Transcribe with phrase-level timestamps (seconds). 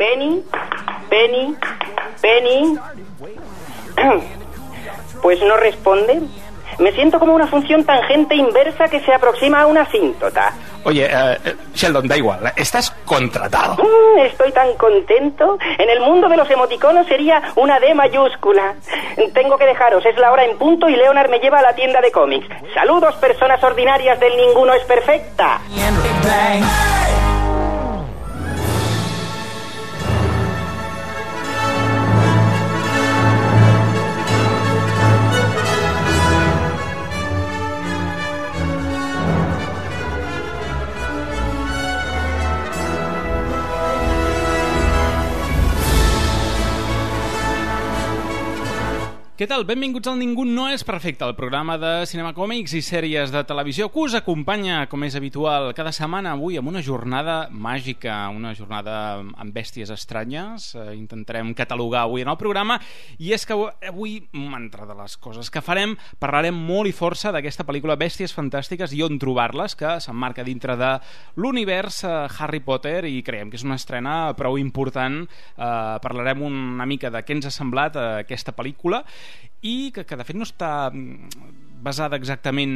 [0.00, 0.42] Penny,
[1.10, 1.54] Penny,
[2.22, 2.78] Penny.
[5.20, 6.18] Pues no responde.
[6.78, 10.54] Me siento como una función tangente inversa que se aproxima a una asíntota.
[10.84, 13.74] Oye, eh, eh, Sheldon, da igual, estás contratado.
[13.74, 15.58] Mm, estoy tan contento.
[15.76, 18.76] En el mundo de los emoticonos sería una D mayúscula.
[19.34, 22.00] Tengo que dejaros, es la hora en punto y Leonard me lleva a la tienda
[22.00, 22.48] de cómics.
[22.72, 25.60] Saludos, personas ordinarias del ninguno es perfecta.
[49.40, 49.62] Què tal?
[49.64, 53.86] Benvinguts al Ningú no és perfecte, el programa de cinema còmics i sèries de televisió
[53.88, 58.96] que us acompanya, com és habitual, cada setmana avui amb una jornada màgica, una jornada
[59.24, 60.74] amb bèsties estranyes.
[60.74, 62.76] Eh, intentarem catalogar avui en el programa
[63.16, 63.56] i és que
[63.88, 68.92] avui, entre de les coses que farem, parlarem molt i força d'aquesta pel·lícula Bèsties Fantàstiques
[68.92, 70.92] i on trobar-les, que s'emmarca dintre de
[71.40, 75.22] l'univers eh, Harry Potter i creiem que és una estrena prou important.
[75.24, 75.72] Eh,
[76.04, 79.00] parlarem una mica de què ens ha semblat aquesta pel·lícula
[79.62, 82.72] i que, que de fet no està mm, basada exactament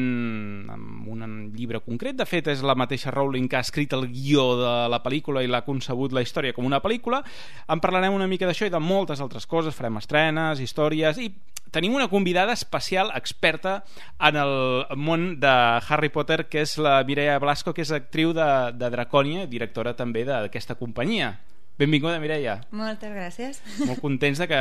[0.73, 1.25] en un
[1.55, 2.17] llibre concret.
[2.17, 5.51] De fet, és la mateixa Rowling que ha escrit el guió de la pel·lícula i
[5.51, 7.23] l'ha concebut la història com una pel·lícula.
[7.69, 9.77] En parlarem una mica d'això i de moltes altres coses.
[9.77, 11.31] Farem estrenes, històries i
[11.75, 13.83] tenim una convidada especial, experta
[14.23, 14.55] en el
[14.97, 15.55] món de
[15.89, 18.47] Harry Potter, que és la Mireia Blasco, que és actriu de,
[18.79, 21.35] de Dracònia, directora també d'aquesta companyia.
[21.75, 22.61] Benvinguda, Mireia.
[22.71, 23.57] Moltes gràcies.
[23.83, 24.59] Molt contents de, que,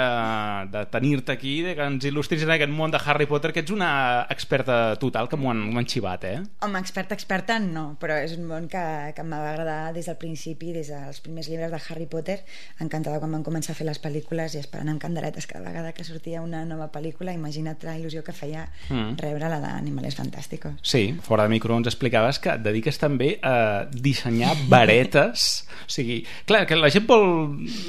[0.73, 3.73] de tenir-te aquí, de que ens il·lustris en aquest món de Harry Potter, que ets
[3.73, 6.39] una experta total, que m'ho han, han xivat, eh?
[6.65, 8.81] Home, experta, experta no, però és un món que,
[9.13, 12.39] que em va agradar des del principi, des dels primers llibres de Harry Potter,
[12.81, 16.07] encantada quan van començar a fer les pel·lícules i esperant amb canderetes cada vegada que
[16.07, 19.19] sortia una nova pel·lícula, imagina't la il·lusió que feia mm.
[19.21, 20.81] rebre la d'Animales Fantàsticos.
[20.81, 26.23] Sí, fora de micro ens explicaves que et dediques també a dissenyar varetes, o sigui,
[26.49, 27.27] clar, que la gent vol...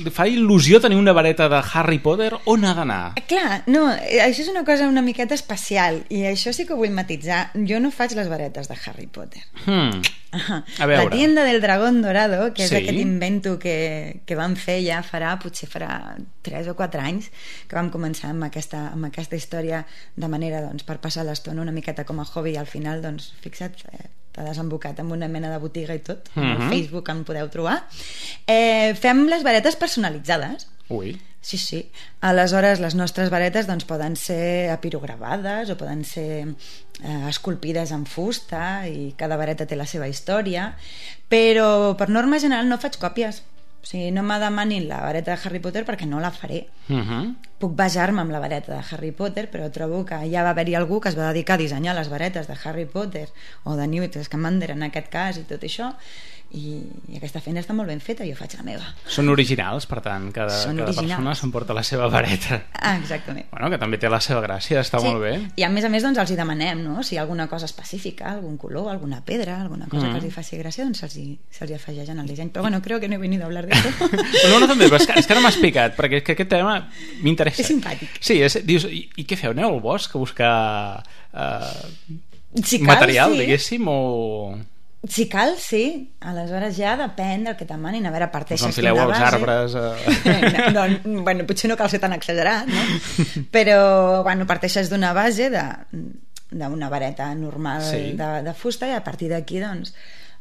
[0.05, 3.01] li fa il·lusió tenir una vareta de Harry Potter, on ha d'anar?
[3.19, 6.75] Eh, clar, no, eh, això és una cosa una miqueta especial i això sí que
[6.75, 7.47] ho vull matitzar.
[7.69, 9.43] Jo no faig les varetes de Harry Potter.
[9.65, 10.03] Hmm.
[10.79, 11.05] A veure.
[11.05, 12.81] La tienda del dragón dorado, que és sí.
[12.81, 16.17] aquest invento que, que vam fer ja farà, potser farà
[16.47, 17.31] 3 o 4 anys,
[17.69, 19.85] que vam començar amb aquesta, amb aquesta història
[20.17, 23.33] de manera doncs, per passar l'estona una miqueta com a hobby i al final, doncs,
[23.45, 26.73] fixa't, eh, t'ha desembocat amb una mena de botiga i tot, al mhm.
[26.73, 27.79] Facebook em podeu trobar.
[28.47, 30.69] Eh, fem les varetes personalitzades.
[30.93, 31.15] Ui.
[31.45, 31.81] Sí, sí.
[32.25, 38.87] Aleshores, les nostres varetes doncs, poden ser apirogravades o poden ser eh, esculpides en fusta
[38.89, 40.71] i cada vareta té la seva història,
[41.29, 43.43] però per norma general no faig còpies
[43.85, 46.63] o sigui, no me demanin la vareta de Harry Potter perquè no la faré.
[46.89, 47.35] Uh -huh.
[47.61, 51.01] Puc basar-me amb la vareta de Harry Potter, però trobo que ja va haver-hi algú
[51.01, 53.29] que es va dedicar a dissenyar les varetes de Harry Potter
[53.65, 55.93] o de Newt Scamander en aquest cas i tot això
[56.55, 56.75] i,
[57.11, 60.29] i aquesta feina està molt ben feta jo faig la meva són originals per tant
[60.35, 61.11] cada, Són cada originals.
[61.11, 65.01] persona s'emporta la seva vareta ah, exactament bueno, que també té la seva gràcia, està
[65.03, 65.09] sí.
[65.09, 67.03] molt bé i a més a més doncs els hi demanem no?
[67.03, 70.13] si hi ha alguna cosa específica, algun color, alguna pedra alguna cosa mm.
[70.13, 72.67] que els hi faci gràcia doncs se'ls hi, se hi afegeix en el disseny però
[72.67, 75.19] bueno, creo que no he venido a hablar de això no, no, també, és que,
[75.21, 76.77] és que no m'has explicat perquè que aquest tema
[77.23, 79.55] m'interessa és simpàtic sí, és, dius, i, i què feu?
[79.55, 80.55] Aneu al bosc a buscar
[81.03, 81.83] uh,
[82.63, 83.43] si cal, material, sí.
[83.43, 83.99] diguéssim o
[85.09, 86.15] si cal, sí.
[86.25, 88.07] Aleshores ja depèn del que t'emanin.
[88.09, 89.21] A veure, parteixes d'una base...
[89.21, 89.77] als arbres...
[89.77, 90.73] Eh...
[90.77, 92.85] no, no, bueno, potser no cal ser tan exagerat, no?
[93.55, 93.79] Però,
[94.27, 95.65] bueno, parteixes d'una base de
[96.55, 98.13] d'una vareta normal sí.
[98.15, 99.91] de, de fusta i a partir d'aquí, doncs,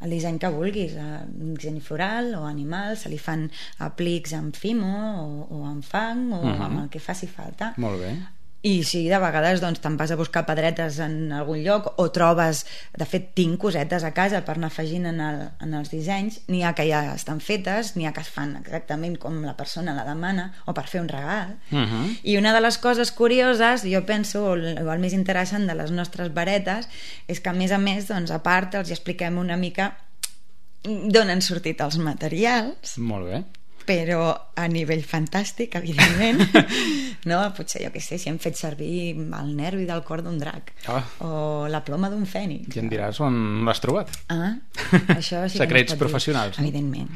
[0.03, 3.47] el disseny que vulguis, un disseny floral o animal, se li fan
[3.81, 4.93] aplics amb fimo
[5.23, 6.65] o, o amb fang o uh -huh.
[6.67, 7.73] amb el que faci falta.
[7.77, 8.13] Molt bé
[8.63, 12.61] i sí, de vegades doncs, te'n vas a buscar pedretes en algun lloc o trobes,
[12.95, 16.37] de fet tinc cosetes a casa per anar afegint en, el, en els dissenys.
[16.47, 19.95] N'hi ha que ja estan fetes n'hi ha que es fan exactament com la persona
[19.97, 21.57] la demana o per fer un regal.
[21.71, 22.05] Uh -huh.
[22.23, 26.33] i una de les coses curioses jo penso, el, el més interessant de les nostres
[26.33, 26.87] varetes
[27.27, 29.97] és que a més a més doncs, a part els expliquem una mica
[30.83, 32.97] d'on han sortit els materials.
[32.97, 33.43] Molt bé
[33.87, 36.43] però a nivell fantàstic, evidentment,
[37.29, 37.39] no?
[37.57, 41.01] potser, jo què sé, si hem fet servir el nervi del cor d'un drac oh.
[41.25, 41.31] o
[41.71, 42.75] la ploma d'un fènix.
[42.75, 44.13] I em diràs on l'has trobat.
[44.33, 44.53] Ah,
[45.17, 46.59] això sí Secrets professionals.
[46.59, 47.11] Dir, evidentment.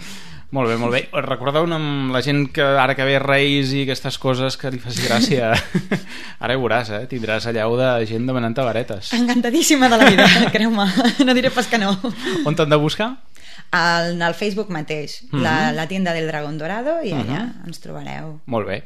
[0.55, 1.01] Molt bé, molt bé.
[1.25, 5.03] Recordeu amb la gent que ara que ve Reis i aquestes coses que li faci
[5.03, 5.49] gràcia.
[6.43, 7.01] ara ho veuràs, eh?
[7.11, 9.11] Tindràs allà de gent demanant varetes.
[9.17, 10.87] Encantadíssima de la vida, creu-me.
[11.27, 11.91] No diré pas que no.
[12.47, 13.09] On t'han de buscar?
[13.71, 15.41] Al, al Facebook mateix, mm -hmm.
[15.41, 17.67] la, la tienda del Dragón Dorado, i allà mm -hmm.
[17.67, 18.39] ens trobareu.
[18.45, 18.83] Molt bé.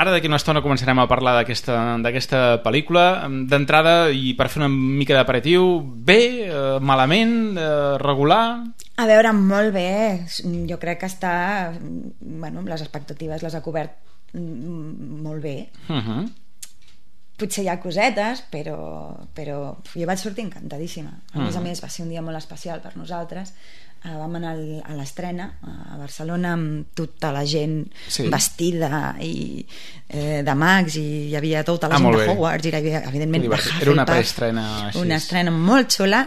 [0.00, 3.28] Ara d'aquí una estona començarem a parlar d'aquesta pel·lícula.
[3.50, 8.64] D'entrada, i per fer una mica d'aperitiu, bé, eh, malament, eh, regular...
[8.96, 10.24] A veure, molt bé.
[10.70, 11.72] Jo crec que està...
[12.20, 13.92] Bueno, les expectatives les ha cobert
[14.32, 15.68] mm, molt bé.
[15.88, 16.08] Uh mhm.
[16.08, 16.30] -huh
[17.40, 18.76] potser hi ha cosetes, però,
[19.36, 19.60] però
[19.94, 21.12] jo vaig sortir encantadíssima.
[21.32, 23.54] A més a més, va ser un dia molt especial per nosaltres.
[24.00, 28.30] Uh, vam anar al, a l'estrena a Barcelona amb tota la gent sí.
[28.32, 29.60] vestida i
[30.08, 33.02] eh, de mags i hi havia tota la ah, gent de Hogwarts i hi havia,
[33.10, 33.44] evidentment,
[33.80, 34.64] Era una preestrena.
[35.00, 36.24] Una estrena molt xula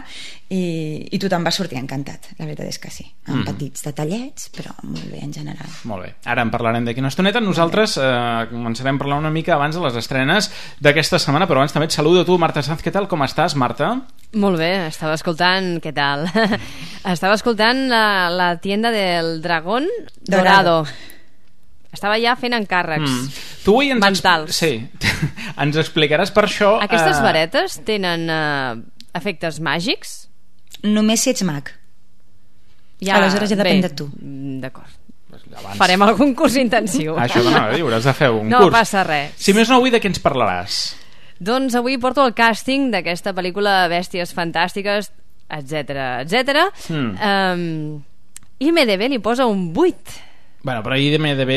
[0.54, 0.62] i,
[1.10, 3.44] i tothom va sortir encantat, la veritat és que sí amb mm.
[3.48, 7.40] petits detallets, però molt bé en general molt bé, ara en parlarem d'aquí una estoneta
[7.42, 10.50] nosaltres eh, començarem a parlar una mica abans de les estrenes
[10.84, 13.94] d'aquesta setmana però abans també et saludo tu, Marta Sanz, què tal, com estàs, Marta?
[14.34, 16.26] Molt bé, estava escoltant, què tal?
[17.14, 19.88] estava escoltant la, la tienda del dragón
[20.26, 20.86] dorado, dorado.
[21.94, 23.46] estava ja fent encàrrecs mm.
[23.64, 24.76] tu ens mentals sí,
[25.62, 27.24] ens explicaràs per això aquestes eh...
[27.24, 28.76] varetes tenen eh,
[29.14, 30.24] efectes màgics?
[30.84, 31.70] només si ets mag.
[33.04, 34.08] Ja, Aleshores ja depèn bé, de tu.
[34.20, 35.00] Mm, d'acord.
[35.54, 35.78] Abans...
[35.78, 37.16] Farem algun curs intensiu.
[37.24, 38.72] Això no, no, hauràs de fer un no curs.
[38.72, 39.34] No passa res.
[39.40, 40.82] Si més no, avui de què ens parlaràs?
[41.44, 45.10] Doncs avui porto el càsting d'aquesta pel·lícula Bèsties Fantàstiques,
[45.58, 46.66] etc etc.
[46.90, 47.14] Mm.
[47.18, 48.02] Um,
[48.58, 49.94] IMDB li posa un 8.
[50.64, 51.52] Bueno, però IMDB...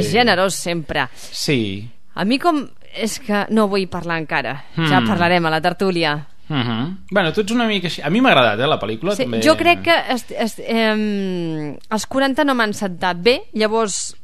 [0.00, 1.06] És generós sempre.
[1.14, 1.88] Sí.
[2.14, 2.64] A mi com...
[2.90, 4.56] És que no vull parlar encara.
[4.74, 4.88] Mm.
[4.90, 5.06] Ja hmm.
[5.06, 6.16] parlarem a la tertúlia.
[6.48, 6.96] Uh -huh.
[7.12, 8.02] Bueno, tu ets una mica així.
[8.02, 9.14] A mi m'ha agradat, eh, la pel·lícula.
[9.14, 9.40] Sí, també...
[9.42, 14.16] Jo crec que est, est, eh, els 40 no m'han sentat bé, llavors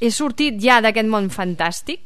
[0.00, 2.00] he sortit ja d'aquest món fantàstic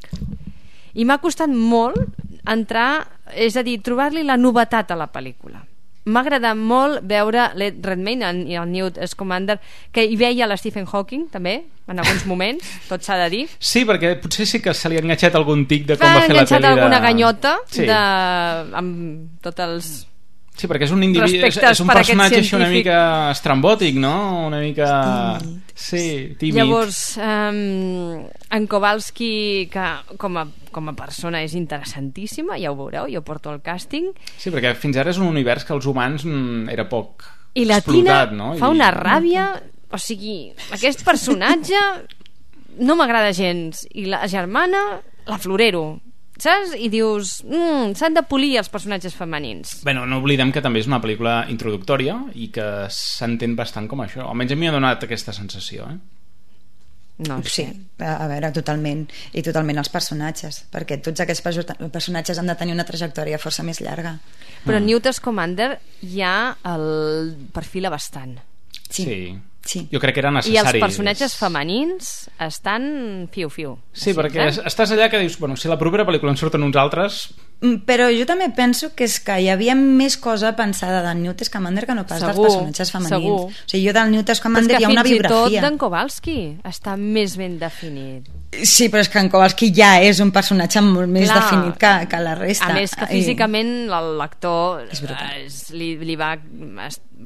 [0.94, 1.98] i m'ha costat molt
[2.46, 5.73] entrar, és a dir, trobar-li la novetat a la pel·lícula
[6.04, 9.58] m'ha agradat molt veure l'Ed Redmayne i el Newt Scamander
[9.92, 13.84] que hi veia la Stephen Hawking també en alguns moments, tot s'ha de dir sí,
[13.88, 16.48] perquè potser sí que se li ha enganxat algun tic de com va fer la
[16.48, 16.72] pel·li de...
[16.72, 17.86] alguna ganyota sí.
[17.88, 18.02] de...
[18.82, 19.94] amb tots els
[20.54, 22.98] Sí, perquè és un individu, és, és un personatge així una mica
[23.32, 24.14] estrambòtic, no?
[24.46, 24.86] Una mica...
[25.74, 26.60] Sí, tímid.
[26.60, 28.20] Llavors, um,
[28.54, 29.32] en Kowalski,
[29.72, 29.88] que
[30.22, 34.10] com a, com a persona és interessantíssima, ja ho veureu, jo porto el càsting.
[34.36, 37.78] Sí, perquè fins ara és un univers que els humans mm, era poc I la
[37.80, 38.52] explotat, Tina no?
[38.58, 38.76] fa I...
[38.76, 39.52] una ràbia...
[39.94, 41.78] O sigui, aquest personatge
[42.82, 43.84] no m'agrada gens.
[43.94, 44.80] I la germana,
[45.30, 45.84] la florero
[46.40, 46.74] saps?
[46.74, 49.80] I dius, mm, s'han de polir els personatges femenins.
[49.84, 54.26] Bueno, no oblidem que també és una pel·lícula introductòria i que s'entén bastant com això.
[54.28, 55.98] Almenys a mi ha donat aquesta sensació, eh?
[57.14, 57.62] No, sí,
[58.02, 59.04] a veure, totalment
[59.38, 61.44] i totalment els personatges perquè tots aquests
[61.94, 64.16] personatges han de tenir una trajectòria força més llarga
[64.64, 64.86] però mm.
[64.88, 65.68] Newt Scamander
[66.10, 66.88] ja el
[67.54, 68.34] perfila bastant
[68.88, 69.18] sí, sí.
[69.64, 69.86] Sí.
[69.88, 70.76] Jo crec que era necessari.
[70.76, 72.08] I els personatges femenins
[72.44, 72.84] estan
[73.32, 73.78] fiu-fiu.
[73.94, 74.52] Sí, Així, perquè eh?
[74.68, 77.24] estàs allà que dius, bueno, si la propera pel·lícula en surten uns altres...
[77.60, 81.44] Mm, però jo també penso que és que hi havia més cosa pensada del Newt
[81.46, 83.14] Scamander que no pas segur, dels personatges femenins.
[83.14, 83.36] Segur.
[83.48, 85.28] O sigui, jo del Newt Scamander hi ha una biografia.
[85.28, 86.38] Però fins i tot d'en Kowalski
[86.74, 88.28] està més ben definit.
[88.54, 91.40] Sí, però és que en Kowalski ja és un personatge molt més Clar.
[91.40, 92.70] definit que, que la resta.
[92.70, 94.84] A més que físicament l'actor
[95.74, 96.34] li, li va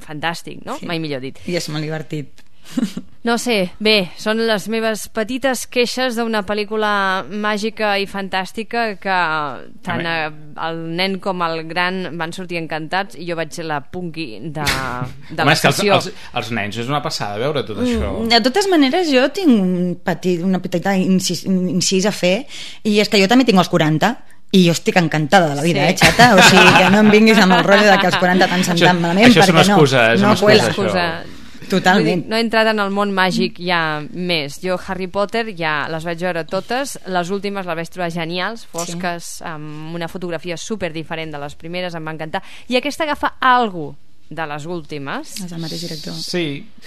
[0.05, 0.79] fantàstic, no?
[0.79, 0.87] Sí.
[0.89, 1.41] Mai millor dit.
[1.49, 2.45] I és molt divertit.
[3.19, 6.91] No sé, bé, són les meves petites queixes d'una pel·lícula
[7.27, 9.15] màgica i fantàstica que
[9.83, 14.29] tant el nen com el gran van sortir encantats i jo vaig ser la punky
[14.39, 15.97] de, de Home, la sessió.
[15.97, 18.13] Els, els, els nens és una passada veure tot això.
[18.13, 22.37] Mm, de totes maneres, jo tinc un petit, una petita incís, incís a fer
[22.87, 24.13] i és que jo també tinc els 40
[24.55, 25.91] i jo estic encantada de la vida, sí.
[25.91, 26.29] eh, xata?
[26.37, 29.03] O sigui, que no em vinguis amb el rotllo de que els 40 t'han sentat
[29.03, 31.38] malament, això perquè és una excusa, no, és una no excusa, excusa.
[31.69, 32.23] Totalment.
[32.23, 34.59] Dir, no he entrat en el món màgic ja més.
[34.63, 39.31] Jo Harry Potter ja les vaig veure totes, les últimes les vaig trobar genials, fosques,
[39.39, 39.47] sí.
[39.47, 42.43] amb una fotografia super diferent de les primeres, em va encantar.
[42.69, 43.93] I aquesta agafa algo
[44.29, 45.31] de les últimes.
[45.45, 46.13] És el mateix director.
[46.13, 46.43] Sí.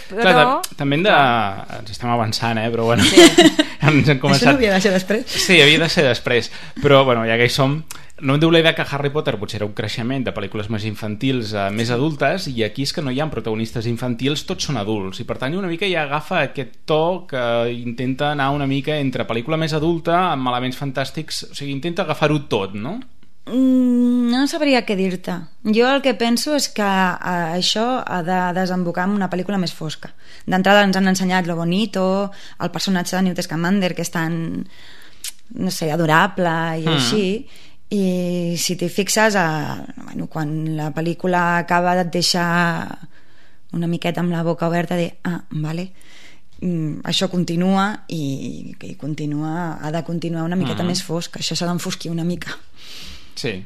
[0.09, 0.23] Però...
[0.23, 1.17] Clar, de, també hem de...
[1.81, 2.69] Ens estem avançant, eh?
[2.71, 3.07] Però bueno...
[3.09, 3.27] Sí.
[3.83, 4.47] ens hem començat...
[4.47, 5.27] Això no havia de ser després?
[5.49, 6.53] Sí, havia de ser després.
[6.79, 7.81] Però, bueno, ja que hi som
[8.23, 11.67] no hem d'oblidar que Harry Potter potser era un creixement de pel·lícules més infantils a
[11.75, 15.27] més adultes i aquí és que no hi ha protagonistes infantils, tots són adults i
[15.27, 17.43] per tant una mica ja agafa aquest to que
[17.75, 22.45] intenta anar una mica entre pel·lícula més adulta amb elements fantàstics o sigui, intenta agafar-ho
[22.53, 23.01] tot, no?
[23.51, 25.35] Mm, no sabria què dir-te.
[25.75, 29.75] Jo el que penso és que eh, això ha de desembocar en una pel·lícula més
[29.75, 30.13] fosca.
[30.47, 32.05] D'entrada ens han ensenyat lo bonito,
[32.63, 34.63] el personatge de Newt Scamander, que és tan,
[35.59, 36.95] no sé, adorable i mm.
[36.95, 37.27] així,
[37.93, 39.47] i si t'hi fixes a,
[40.07, 42.45] bueno, quan la pel·lícula acaba et deixa
[43.77, 45.91] una miqueta amb la boca oberta de, ah, vale,
[46.61, 50.89] mm, això continua i, i continua, ha de continuar una miqueta uh mm.
[50.89, 50.97] -huh.
[50.97, 52.57] més fosc, això s'ha d'enfosquir una mica.
[53.35, 53.63] Sí,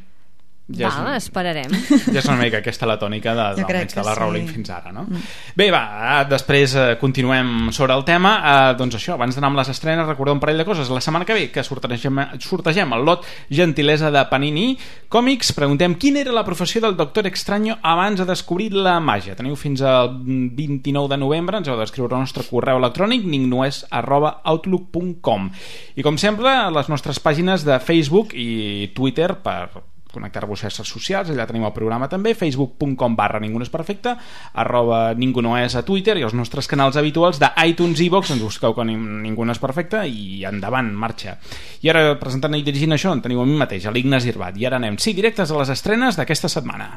[0.66, 1.70] ja Val, és, esperarem.
[2.14, 4.56] Ja és una mica aquesta la tònica de, de, de la Rowling sí.
[4.56, 5.04] fins ara, no?
[5.06, 5.22] Mm.
[5.54, 8.32] Bé, va, després eh, continuem sobre el tema.
[8.40, 10.90] Eh, doncs això, abans d'anar amb les estrenes, recordeu un parell de coses.
[10.90, 14.74] La setmana que ve, que sortegem, sortegem el lot gentilesa de Panini
[15.12, 19.38] Còmics, preguntem quina era la professió del Doctor Extraño abans de descobrir la màgia.
[19.38, 24.40] Teniu fins al 29 de novembre, ens heu d'escriure al nostre correu electrònic ningnoes arroba
[24.42, 25.52] outlook.com
[25.94, 31.30] i com sempre, les nostres pàgines de Facebook i Twitter per connectar-vos a xarxes socials,
[31.30, 34.16] allà tenim el programa també, facebook.com barra ningú no és perfecte,
[34.54, 38.32] arroba ningú no és a Twitter i els nostres canals habituals de iTunes i Vox,
[38.34, 41.36] ens busqueu que ningú no és perfecte i endavant, marxa.
[41.84, 44.66] I ara presentant i dirigint això en teniu a mi mateix, a l'Ignas Irbat, i
[44.66, 46.96] ara anem, sí, directes a les estrenes d'aquesta setmana.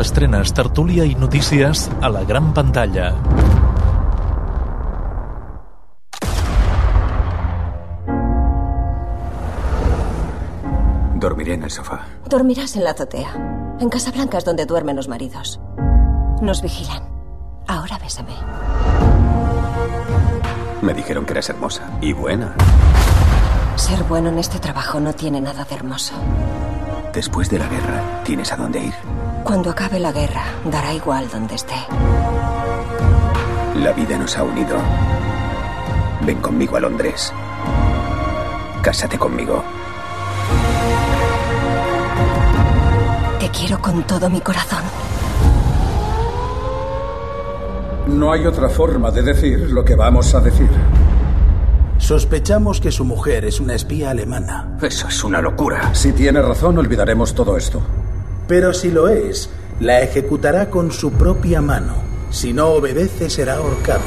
[0.00, 3.10] Estrenes, tertúlia i notícies a la gran pantalla.
[11.20, 12.06] Dormiré en el sofá.
[12.24, 13.30] Dormirás en la azotea.
[13.78, 15.60] En Casablanca es donde duermen los maridos.
[16.40, 17.02] Nos vigilan.
[17.66, 18.32] Ahora bésame.
[20.80, 22.54] Me dijeron que eras hermosa y buena.
[23.76, 26.14] Ser bueno en este trabajo no tiene nada de hermoso.
[27.12, 28.94] Después de la guerra, ¿tienes a dónde ir?
[29.44, 31.76] Cuando acabe la guerra, dará igual donde esté.
[33.76, 34.78] La vida nos ha unido.
[36.22, 37.30] Ven conmigo a Londres.
[38.82, 39.62] Cásate conmigo.
[43.50, 44.82] Te quiero con todo mi corazón.
[48.06, 50.68] No hay otra forma de decir lo que vamos a decir.
[51.98, 54.78] Sospechamos que su mujer es una espía alemana.
[54.82, 55.94] Eso es una locura.
[55.94, 57.80] Si tiene razón, olvidaremos todo esto.
[58.46, 61.94] Pero si lo es, la ejecutará con su propia mano.
[62.30, 64.02] Si no obedece, será ahorcado.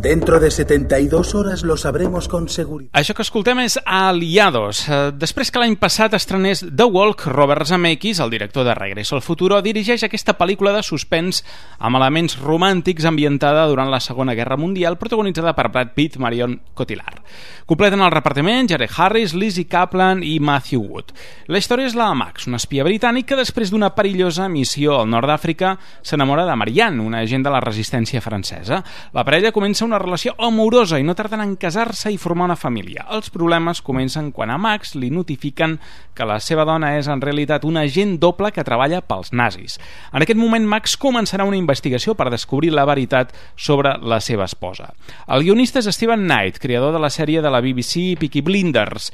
[0.00, 2.90] Dentro de 72 hores lo sabremos con seguridad.
[2.96, 4.86] Això que escoltem és Aliados.
[4.88, 9.20] Eh, després que l'any passat estrenés The Walk, Robert Zemeckis, el director de Regreso al
[9.20, 11.42] Futuro, dirigeix aquesta pel·lícula de suspens
[11.76, 17.20] amb elements romàntics ambientada durant la Segona Guerra Mundial, protagonitzada per Brad Pitt, Marion Cotillard.
[17.68, 21.12] Completen el repartiment Jared Harris, Lizzie Kaplan i Matthew Wood.
[21.52, 25.12] La història és la de Max, un espia britànic que després d'una perillosa missió al
[25.12, 28.80] nord d'Àfrica s'enamora de Marianne, una agent de la resistència francesa.
[29.12, 33.04] La parella comença una relació amorosa i no tarden en casar-se i formar una família.
[33.10, 35.78] Els problemes comencen quan a Max li notifiquen
[36.14, 39.78] que la seva dona és en realitat un agent doble que treballa pels nazis.
[40.12, 44.92] En aquest moment Max començarà una investigació per descobrir la veritat sobre la seva esposa.
[45.26, 49.10] El guionista és Steven Knight, creador de la sèrie de la BBC Peaky Blinders.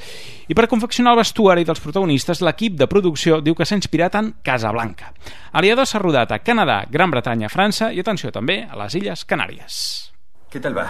[0.48, 4.34] I per confeccionar el vestuari dels protagonistes, l'equip de producció diu que s'ha inspirat en
[4.46, 5.12] Casablanca.
[5.56, 10.15] Aliado s'ha rodat a Canadà, Gran Bretanya, França i, atenció, també a les Illes Canàries.
[10.56, 10.88] ¿Qué tal va?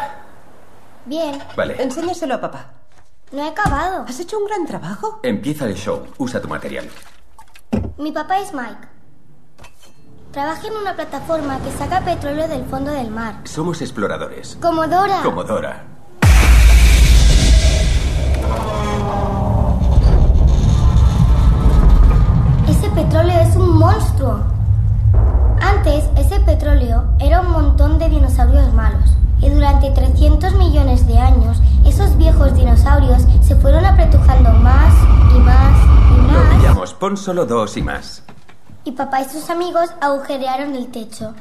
[1.06, 1.42] Bien.
[1.56, 1.82] Vale.
[1.82, 2.66] Enséñaselo a papá.
[3.32, 4.04] No he acabado.
[4.06, 5.18] ¿Has hecho un gran trabajo?
[5.24, 6.06] Empieza el show.
[6.18, 6.88] Usa tu material.
[7.98, 8.86] Mi papá es Mike.
[10.30, 13.40] Trabaja en una plataforma que saca petróleo del fondo del mar.
[13.42, 14.56] Somos exploradores.
[14.62, 15.20] Como Dora.
[15.24, 15.82] Como Dora.
[22.68, 24.44] Ese petróleo es un monstruo.
[25.60, 31.58] Antes, ese petróleo era un montón de dinosaurios malos y durante 300 millones de años
[31.84, 34.94] esos viejos dinosaurios se fueron apretujando más
[35.34, 35.72] y más
[36.14, 36.52] y más.
[36.52, 38.22] Lo pillamos, pon solo dos y más.
[38.84, 41.34] Y papá y sus amigos agujerearon el techo.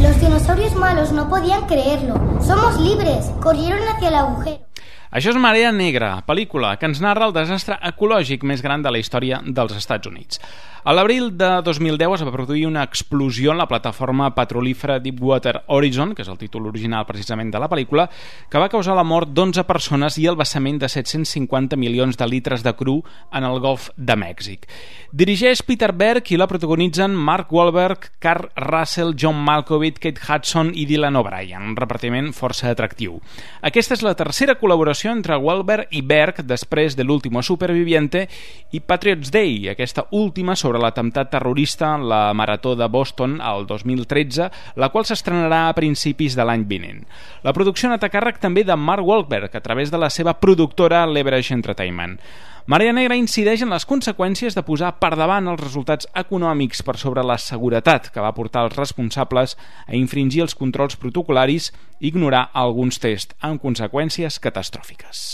[0.00, 2.14] Los dinosaurios malos no podían creerlo.
[2.40, 3.30] Somos libres.
[3.40, 4.71] Corrieron hacia el agujero.
[5.12, 9.00] Això és Marea Negra, pel·lícula que ens narra el desastre ecològic més gran de la
[9.02, 10.40] història dels Estats Units.
[10.82, 16.14] A l'abril de 2010 es va produir una explosió en la plataforma petrolífera Deepwater Horizon,
[16.16, 18.08] que és el títol original precisament de la pel·lícula,
[18.50, 22.64] que va causar la mort d'11 persones i el vessament de 750 milions de litres
[22.64, 22.96] de cru
[23.30, 24.66] en el golf de Mèxic.
[25.12, 30.88] Dirigeix Peter Berg i la protagonitzen Mark Wahlberg, Carl Russell, John Malkovich, Kate Hudson i
[30.90, 33.20] Dylan O'Brien, un repartiment força atractiu.
[33.60, 38.28] Aquesta és la tercera col·laboració entre Wahlberg i Berg després de l'último superviviente
[38.70, 44.50] i Patriots Day, aquesta última sobre l'atemptat terrorista en la Marató de Boston al 2013,
[44.76, 47.02] la qual s'estrenarà a principis de l'any vinent.
[47.42, 50.38] La producció ha anat a càrrec també de Mark Wahlberg a través de la seva
[50.38, 52.18] productora Leverage Entertainment.
[52.64, 57.24] Marea Negra incideix en les conseqüències de posar per davant els resultats econòmics per sobre
[57.26, 59.56] la seguretat que va portar els responsables
[59.88, 65.26] a infringir els controls protocolaris i ignorar alguns tests amb conseqüències catastròfiques.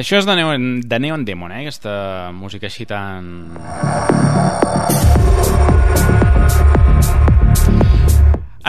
[0.00, 1.66] Això és de Neon, de Neon Demon, eh?
[1.66, 3.50] aquesta música així tan...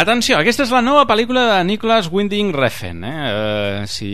[0.01, 3.05] Atenció, aquesta és la nova pel·lícula de Nicholas Winding Refn.
[3.07, 3.13] Eh?
[3.31, 4.09] Uh, si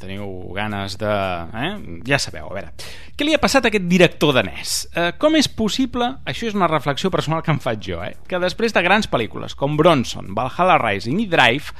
[0.00, 1.10] teniu ganes de...
[1.60, 1.72] Eh?
[2.08, 2.72] Ja sabeu, a veure.
[3.12, 4.78] Què li ha passat a aquest director danès?
[4.94, 8.14] Uh, com és possible, això és una reflexió personal que em faig jo, eh?
[8.30, 11.74] que després de grans pel·lícules com Bronson, Valhalla Rising i Drive,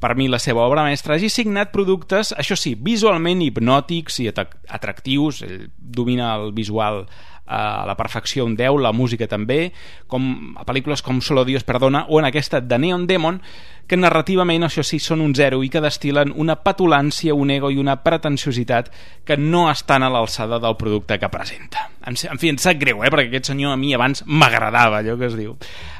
[0.00, 5.42] per mi la seva obra mestra, hagi signat productes, això sí, visualment hipnòtics i atractius,
[5.46, 7.04] ell domina el visual
[7.50, 9.72] a la perfecció un 10, la música també,
[10.06, 13.42] com a pel·lícules com Solo Dios Perdona o en aquesta de Neon Demon,
[13.90, 17.78] que narrativament, això sí, són un zero i que destilen una petulància, un ego i
[17.82, 18.92] una pretensiositat
[19.26, 21.88] que no estan a l'alçada del producte que presenta.
[22.06, 25.16] En, en fi, em sap greu, eh, perquè aquest senyor a mi abans m'agradava, allò
[25.18, 25.56] que es diu.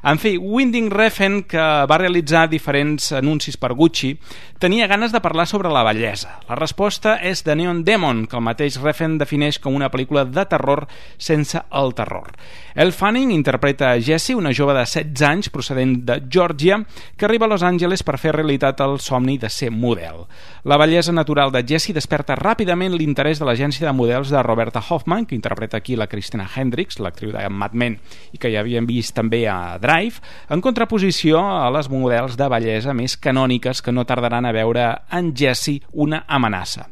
[0.07, 4.15] En fi, Winding Refn, que va realitzar diferents anuncis per Gucci,
[4.63, 6.39] tenia ganes de parlar sobre la bellesa.
[6.47, 10.47] La resposta és de Neon Demon, que el mateix Refn defineix com una pel·lícula de
[10.47, 10.87] terror
[11.19, 12.33] sense el terror.
[12.75, 16.85] El Fanning interpreta a Jessie, una jove de 16 anys procedent de Georgia,
[17.17, 20.27] que arriba a Los Angeles per fer realitat el somni de ser model.
[20.65, 25.27] La bellesa natural de Jessie desperta ràpidament l'interès de l'agència de models de Roberta Hoffman,
[25.27, 27.99] que interpreta aquí la Christina Hendricks, l'actriu de Mad Men
[28.33, 32.95] i que ja havíem vist també a Drive, en contraposició a les models de bellesa
[32.95, 36.87] més canòniques que no tardaran a veure en Jessie una amenaça.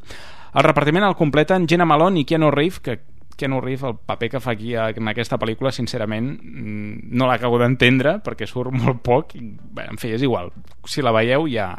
[0.55, 2.99] El repartiment el completen Jenna Malone i Keanu Reeves, que
[3.39, 8.17] Keanu Reeves, el paper que fa aquí en aquesta pel·lícula, sincerament, mm, no l'acabo d'entendre,
[8.27, 10.51] perquè surt molt poc, i, bé, en fi, és igual.
[10.85, 11.71] Si la veieu ja,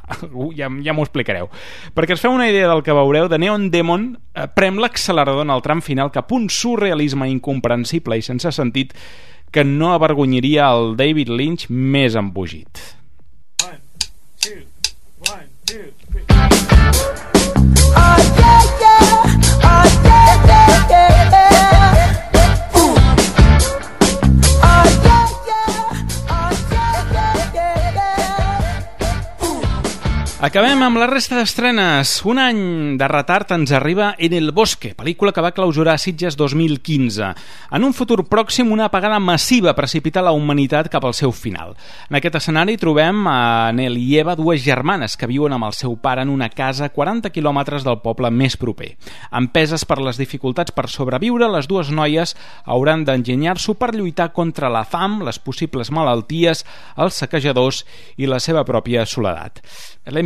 [0.55, 1.51] ja, ja m'ho explicareu.
[1.93, 5.53] Perquè es feu una idea del que veureu, de Neon Demon eh, prem l'accelerador en
[5.53, 8.95] el tram final cap un surrealisme incomprensible i sense sentit
[9.51, 12.83] que no avergonyiria el David Lynch més embogit.
[13.65, 13.81] One,
[14.39, 14.63] two,
[15.27, 15.91] one, two,
[30.39, 32.13] Acabem amb la resta d'estrenes.
[32.23, 32.59] Un any
[32.95, 37.33] de retard ens arriba En el bosque, pel·lícula que va clausurar Sitges 2015.
[37.75, 41.75] En un futur pròxim, una apagada massiva precipita la humanitat cap al seu final.
[42.07, 45.97] En aquest escenari trobem a Nel i Eva, dues germanes que viuen amb el seu
[45.99, 48.93] pare en una casa a 40 quilòmetres del poble més proper.
[49.35, 54.85] Empeses per les dificultats per sobreviure, les dues noies hauran d'enginyar-s'ho per lluitar contra la
[54.87, 56.63] fam, les possibles malalties,
[56.95, 57.83] els saquejadors
[58.15, 59.59] i la seva pròpia soledat.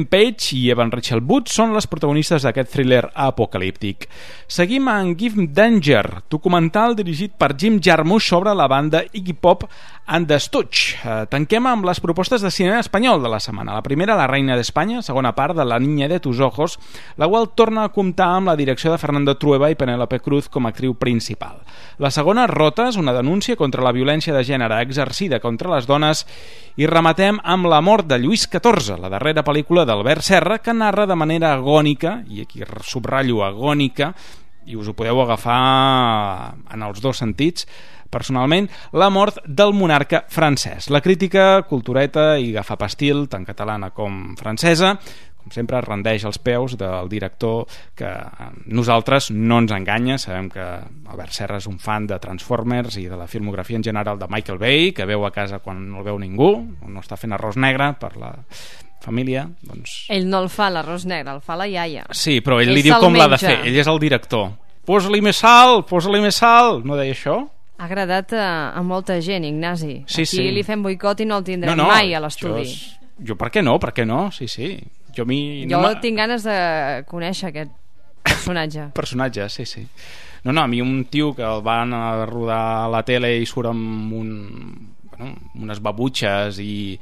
[0.05, 4.07] Page i Evan Rachel Wood són les protagonistes d'aquest thriller apocalíptic.
[4.47, 9.65] Seguim en Give Danger, documental dirigit per Jim Jarmusch sobre la banda Iggy Pop
[10.05, 10.37] and the.
[10.43, 13.73] Eh, tanquem amb les propostes de cinema espanyol de la setmana.
[13.73, 16.79] La primera, La reina d'Espanya, segona part de La niña de tus ojos,
[17.17, 20.65] la qual torna a comptar amb la direcció de Fernando Trueba i Penélope Cruz com
[20.65, 21.61] a actriu principal.
[21.97, 26.25] La segona, Rotes, una denúncia contra la violència de gènere exercida contra les dones
[26.75, 31.07] i rematem amb La mort de Lluís XIV, la darrera pel·lícula d'Albert Serra, que narra
[31.07, 34.13] de manera agònica, i aquí subratllo agònica,
[34.65, 37.67] i us ho podeu agafar en els dos sentits,
[38.13, 40.91] personalment, la mort del monarca francès.
[40.93, 44.93] La crítica, cultureta i gafapastil, tant catalana com francesa,
[45.43, 47.67] com sempre, rendeix els peus del director
[47.99, 48.09] que
[48.71, 50.15] nosaltres no ens enganya.
[50.21, 54.21] Sabem que Albert Serra és un fan de Transformers i de la filmografia en general
[54.21, 56.53] de Michael Bay, que veu a casa quan no el veu ningú,
[56.87, 58.31] no està fent arròs negre per la
[59.03, 60.05] família, doncs...
[60.15, 62.05] Ell no el fa l'arròs negre, el fa la iaia.
[62.15, 64.53] Sí, però ell, ell li diu com l'ha de fer, ell és el director.
[64.87, 67.41] Posa-li més sal, posa-li més sal, no deia això?
[67.77, 70.03] Ha agradat a, a molta gent, Ignasi.
[70.07, 70.49] Sí, Aquí sí.
[70.53, 72.67] li fem boicot i no el tindrem no, no, mai a l'estudi.
[73.23, 73.79] Jo, per què no?
[73.81, 74.27] Per què no?
[74.35, 74.75] Sí, sí.
[75.13, 76.57] Jo, mi, jo no tinc ganes de
[77.09, 77.73] conèixer aquest
[78.25, 78.89] personatge.
[78.99, 79.85] personatge, sí, sí.
[80.43, 83.45] No, no, a mi un tio que el van a rodar a la tele i
[83.47, 84.31] surt amb un,
[85.11, 85.33] bueno,
[85.63, 86.97] unes babutxes i,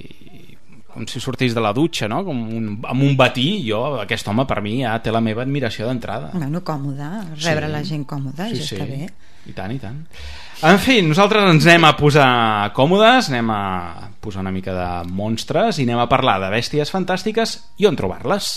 [0.00, 0.23] i
[0.94, 2.22] com si sortís de la dutxa, no?
[2.26, 5.88] Com un, amb un batí, jo, aquest home per mi ja té la meva admiració
[5.90, 6.30] d'entrada.
[6.36, 7.10] Bueno, còmode,
[7.42, 7.72] rebre sí.
[7.72, 8.78] la gent còmoda, sí, ja sí.
[8.78, 9.10] està bé.
[9.44, 9.98] I tant, i tant.
[10.64, 12.28] En fi, nosaltres ens anem a posar
[12.76, 13.64] còmodes, anem a
[14.24, 18.54] posar una mica de monstres i anem a parlar de bèsties fantàstiques i on trobar-les.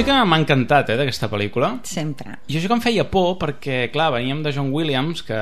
[0.00, 1.78] Música m'ha encantat, eh, d'aquesta pel·lícula.
[1.84, 2.38] Sempre.
[2.48, 5.38] I això que em feia por, perquè, clar, veníem de John Williams, que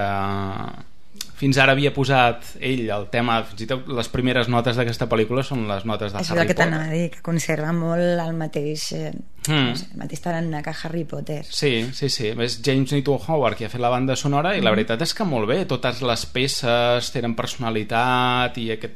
[1.38, 5.44] fins ara havia posat ell el tema, fins i tot les primeres notes d'aquesta pel·lícula
[5.46, 6.64] són les notes de Això Harry és el que Potter.
[6.66, 9.12] t'anava a dir, que conserva molt el mateix, eh,
[9.48, 9.68] Mm.
[9.70, 11.44] no sé, el mateix tarannà que Harry Potter.
[11.48, 12.26] Sí, sí, sí.
[12.36, 14.76] És James Newton Howard qui ha fet la banda sonora i la Mhm.
[14.76, 15.64] veritat és que molt bé.
[15.64, 18.94] Totes les peces tenen personalitat i aquest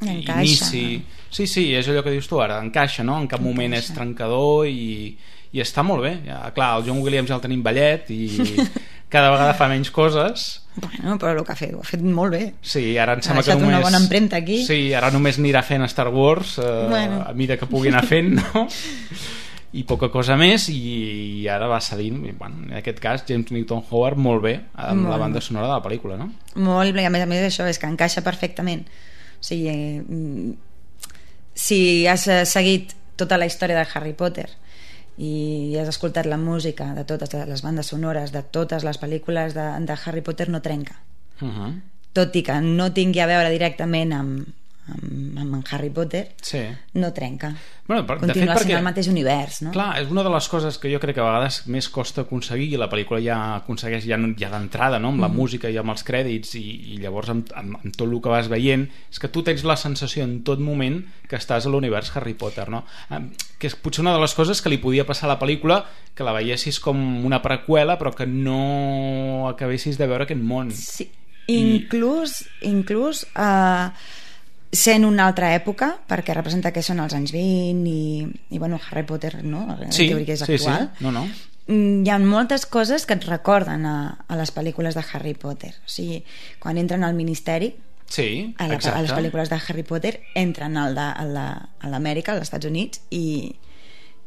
[0.00, 0.40] Encaixa.
[0.40, 1.04] inici...
[1.34, 3.16] Sí, sí, és allò que dius tu ara, encaixa, no?
[3.18, 5.16] En cap moment és trencador i,
[5.50, 6.12] i està molt bé.
[6.28, 8.28] Ja, clar, el John Williams ja el tenim vellet i
[9.14, 10.44] cada vegada fa menys coses.
[10.76, 12.44] Bueno, però el que ha fet, ho ha fet molt bé.
[12.62, 13.74] Sí, ara em Ha sembla que deixat només...
[13.76, 14.60] una bona empremta aquí.
[14.66, 17.22] Sí, ara només anirà fent Star Wars eh, Bueno.
[17.26, 18.66] a mida que pugui anar fent, no?
[19.74, 20.76] i poca cosa més i,
[21.42, 25.10] i ara va cedint bueno, en aquest cas James Newton Howard molt bé amb Molt
[25.10, 26.28] la banda sonora de la pel·lícula no?
[26.62, 28.84] Molt bé, a més a més això és que encaixa perfectament.
[29.44, 30.52] O sigui, eh, mm,
[31.52, 34.48] si has eh, seguit tota la història de Harry Potter
[35.20, 39.66] i has escoltat la música de totes les bandes sonores de totes les pel·lícules de,
[39.84, 40.96] de Harry Potter no trenca.
[41.42, 41.80] Uh -huh.
[42.14, 44.48] Tot i que no tingui a veure directament amb,
[44.92, 46.60] amb, amb en Harry Potter, sí.
[46.94, 47.54] no trenca.
[47.86, 49.72] Bueno, per, de fet, Continua sent perquè, el mateix univers, no?
[49.74, 52.70] Clar, és una de les coses que jo crec que a vegades més costa aconseguir
[52.72, 55.08] i la pel·lícula ja aconsegueix ja, ja d'entrada, no?
[55.12, 55.36] amb la Mhm.
[55.36, 58.48] música i amb els crèdits i, i llavors amb, amb, amb tot el que vas
[58.48, 62.34] veient és que tu tens la sensació en tot moment que estàs a l'univers Harry
[62.34, 62.84] Potter no?
[63.10, 65.84] Em, que és potser una de les coses que li podia passar a la pel·lícula
[66.14, 71.10] que la veiessis com una preqüela però que no acabessis de veure aquest món sí.
[71.48, 73.90] inclús inclús eh,
[74.74, 79.04] sent una altra època perquè representa que són els anys 20 i, i bueno, Harry
[79.06, 79.64] Potter no?
[79.80, 81.04] en sí, teoria és sí, actual sí.
[81.04, 81.24] No, no.
[81.66, 83.96] Mm, hi ha moltes coses que et recorden a,
[84.28, 86.22] a les pel·lícules de Harry Potter o sigui,
[86.60, 87.74] quan entren al ministeri
[88.06, 88.98] Sí, a, la, exacte.
[88.98, 93.00] a les pel·lícules de Harry Potter entren al de, a la- l'Amèrica, als Estats Units
[93.10, 93.48] i,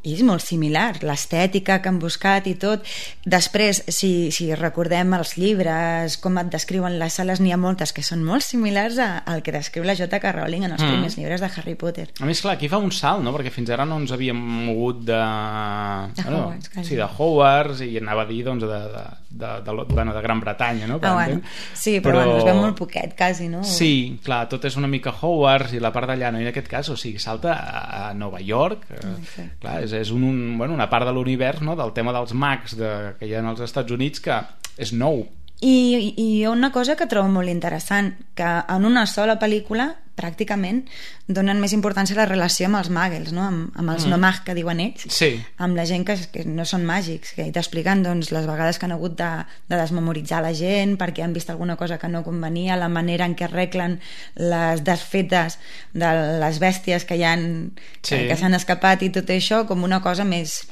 [0.03, 2.85] i és molt similar l'estètica que han buscat i tot
[3.25, 8.03] després, si, si recordem els llibres com et descriuen les sales n'hi ha moltes que
[8.05, 10.31] són molt similars a- al que descriu la J.K.
[10.31, 10.91] Rowling en els Mm.
[10.93, 13.33] primers llibres de Harry Potter A més, clar, aquí fa un salt, no?
[13.35, 15.17] Perquè fins ara no ens havíem mogut de...
[15.17, 16.89] De Hogwarts, quasi.
[16.89, 20.39] sí, de Hogwarts, i anava a dir, doncs, de, de, de, de, de, de Gran
[20.39, 20.99] Bretanya, no?
[20.99, 21.41] Per ah, bueno.
[21.73, 22.23] sí, però, però...
[22.23, 23.63] Bueno, es veu molt poquet quasi, no?
[23.67, 26.41] Sí, clar, tot és una mica Hogwarts i la part d'allà, no?
[26.41, 28.87] I en aquest cas, o sigui, salta a, Nova York.
[28.89, 29.49] eh, Exacte.
[29.63, 32.77] clar, és, és un, un, bueno, una part de l'univers, no?, del tema dels mags
[32.79, 34.41] de, que hi ha als Estats Units que
[34.77, 35.25] és nou.
[35.59, 40.83] I, i una cosa que trobo molt interessant, que en una sola pel·lícula pràcticament
[41.29, 43.43] donen més importància a la relació amb els muggles, no?
[43.45, 44.09] amb, amb els Mm.
[44.09, 45.43] no mag que diuen ells, Sí.
[45.57, 48.91] amb la gent que, que no són màgics, que t'expliquen doncs, les vegades que han
[48.93, 52.89] hagut de, de desmemoritzar la gent perquè han vist alguna cosa que no convenia, la
[52.89, 53.99] manera en què arreglen
[54.35, 55.59] les desfetes
[55.93, 58.15] de les bèsties que hi han Sí.
[58.15, 60.67] que, que s'han escapat i tot això com una cosa més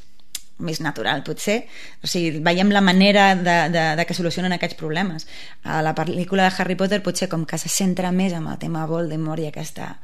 [0.58, 1.62] més natural, potser.
[2.02, 5.26] O sigui, veiem la manera de, de, de que solucionen aquests problemes.
[5.64, 8.86] A la pel·lícula de Harry Potter potser com que se centra més en el tema
[8.88, 9.96] Voldemort i aquesta,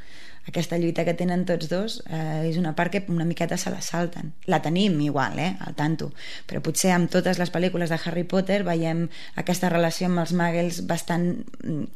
[0.48, 3.80] aquesta lluita que tenen tots dos eh, és una part que una miqueta se la
[3.84, 6.10] salten la tenim igual, eh, al tanto
[6.50, 9.06] però potser amb totes les pel·lícules de Harry Potter veiem
[9.38, 11.28] aquesta relació amb els muggles bastant
[11.62, 11.86] mm,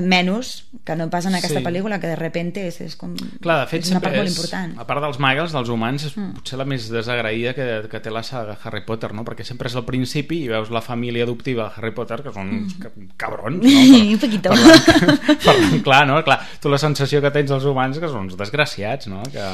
[0.00, 1.64] menys que no passa en aquesta Sí.
[1.64, 4.36] pel·lícula que de repente és, és com Clar, de fet, és una part molt és,
[4.36, 6.32] important a part dels muggles, dels humans, és Mm.
[6.38, 9.24] potser la més desagraïda que, que té la saga Harry Potter, no?
[9.24, 12.48] Perquè sempre és al principi i veus la família adoptiva de Harry Potter, que són
[12.48, 13.70] uns ca- cabrons, no?
[14.14, 14.48] Un poquito.
[14.50, 16.24] Parlant, parlant clar, no?
[16.24, 19.22] Clar, tu la sensació que tens dels humans que són uns desgraciats, no?
[19.30, 19.44] Que...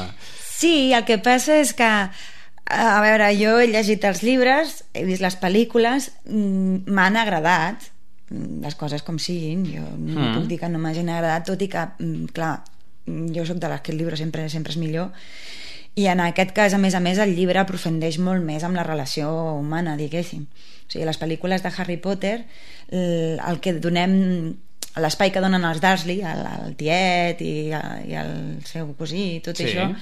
[0.47, 5.21] Sí, el que passa és que a veure, jo he llegit els llibres, he vist
[5.21, 8.00] les pel·lícules, mm, m'han agradat mm,
[8.31, 10.35] les coses com siguin, jo no Mm.
[10.37, 12.63] puc dir que no m'hagin agradat, tot i que, mm, clar,
[13.05, 15.11] mm, jo sóc de les que el llibre sempre, sempre és millor,
[15.95, 18.83] i en aquest cas, a més a més, el llibre aprofundeix molt més amb la
[18.83, 20.43] relació humana, diguéssim.
[20.87, 22.45] O sigui, les pel·lícules de Harry Potter,
[22.89, 24.55] el, que donem
[24.95, 29.55] l'espai que donen els Dursley, el, el tiet i, i el seu cosí i tot
[29.57, 29.63] Sí.
[29.65, 29.93] això,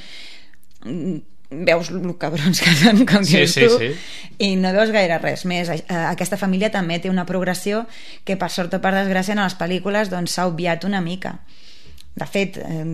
[0.86, 1.18] mm,
[1.50, 3.90] veus el cabrons que són, com Sí, dius sí, tu, sí.
[4.46, 5.72] i no veus gaire res més.
[5.90, 7.86] Aquesta família també té una progressió
[8.24, 11.40] que, per sort o per desgràcia, en les pel·lícules doncs, s'ha obviat una mica.
[12.20, 12.86] De fet, eh,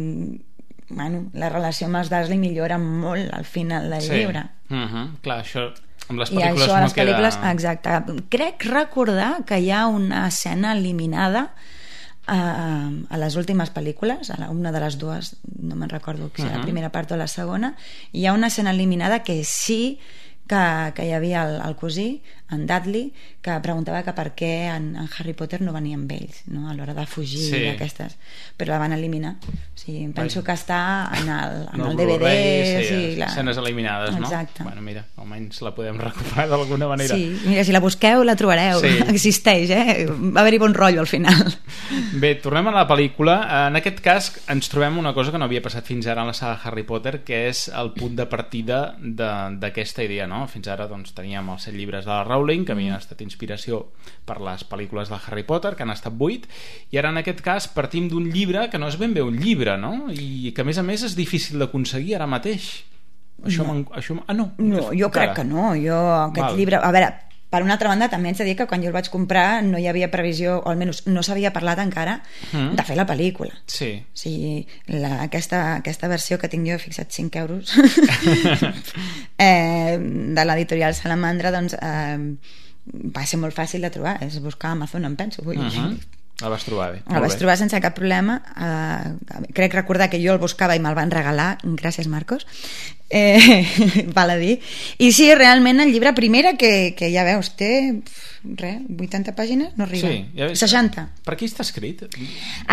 [0.89, 4.46] bueno, la relació amb els Dursley millora molt al final del llibre.
[4.70, 5.08] Uh -huh.
[5.22, 5.74] Clar, això
[6.08, 7.52] amb les I pel·lícules això a no les pel·lícules, queda...
[7.52, 8.13] exacte.
[8.30, 11.54] Crec recordar que hi ha una escena eliminada
[12.28, 16.48] a, a les últimes pel·lícules, a una de les dues, no me'n recordo si uh
[16.48, 16.58] -huh.
[16.58, 17.76] la primera part o la segona,
[18.12, 20.00] hi ha una escena eliminada que sí
[20.48, 24.92] que, que hi havia el, el cosí, en Dudley, que preguntava que per què en,
[24.96, 26.68] en Harry Potter no venia amb ells no?
[26.70, 27.62] a l'hora de fugir Sí.
[27.66, 28.18] d'aquestes
[28.58, 30.46] però la van eliminar o sigui, penso Vaja.
[30.46, 30.80] que està
[31.22, 32.30] en el, en No, el DVD
[32.86, 33.26] sí, i la...
[33.32, 34.28] escenes eliminades, no?
[34.28, 34.64] Exacte.
[34.64, 37.16] Bueno, mira, almenys la podem recuperar d'alguna manera.
[37.16, 38.94] Sí, mira, si la busqueu la trobareu, Sí.
[39.16, 40.06] existeix, eh?
[40.10, 41.50] Va haver-hi bon rotllo al final.
[42.22, 43.36] Bé, tornem a la pel·lícula.
[43.68, 46.38] En aquest cas ens trobem una cosa que no havia passat fins ara en la
[46.38, 50.46] saga Harry Potter, que és el punt de partida de- d'aquesta idea, no?
[50.48, 53.86] Fins ara doncs, teníem els set llibres de la Rowling, que havien estat inspiració
[54.28, 56.45] per les pel·lícules de Harry Potter, que han estat vuit,
[56.91, 59.78] i ara en aquest cas partim d'un llibre que no és ben bé un llibre,
[59.80, 60.10] no?
[60.12, 62.84] I que a més a més és difícil d'aconseguir ara mateix.
[63.43, 63.82] Això, No.
[63.91, 64.52] això Ah, no.
[64.58, 65.74] No, jo crec que no.
[65.76, 65.98] Jo,
[66.30, 66.56] aquest Val.
[66.58, 66.78] llibre...
[66.78, 67.10] A veure,
[67.56, 69.80] per una altra banda, també haig de dir que quan jo el vaig comprar no
[69.80, 72.18] hi havia previsió, o almenys no s'havia parlat encara,
[72.52, 72.76] Mm.
[72.76, 73.54] de fer la pel·lícula.
[73.65, 73.94] Sí.
[74.04, 77.72] O sigui, la, aquesta, aquesta versió que tinc jo, he fixat 5 euros,
[79.38, 82.20] eh, de l'editorial Salamandra, doncs eh,
[83.15, 84.18] va ser molt fàcil de trobar.
[84.26, 85.44] És buscar a Amazon, em penso.
[85.44, 85.80] Vull Uh dir.
[85.80, 85.98] -huh.
[86.41, 87.04] La vas trobar bé.
[87.08, 87.38] El vaig bé.
[87.39, 88.41] trobar sense cap problema.
[88.60, 91.58] Uh, crec recordar que jo el buscava i me'l van regalar.
[91.63, 92.45] Gràcies, Marcos.
[93.10, 93.63] Eh,
[94.17, 94.60] val a dir.
[94.98, 98.02] I sí, realment el llibre primera, que, que ja veus, té
[98.45, 99.71] res, 80 pàgines?
[99.78, 100.10] No arriba.
[100.10, 100.60] Sí, ja ves.
[100.60, 101.06] 60.
[101.26, 102.02] Per qui està escrit?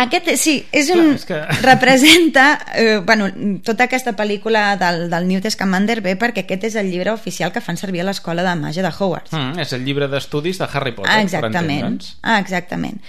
[0.03, 1.13] Aquest, sí, és Clar, un...
[1.15, 3.29] és que- representa eh, bueno,
[3.63, 7.61] tota aquesta pel·lícula del, del Newt Scamander ve perquè aquest és el llibre oficial que
[7.61, 9.31] fan servir a l'escola de màgia de Hogwarts.
[9.37, 11.71] Mm, és el llibre d'estudis de Harry Potter, Ah, per exactament.
[11.77, 12.17] entendre'ns.
[12.21, 12.99] Ah, exactament.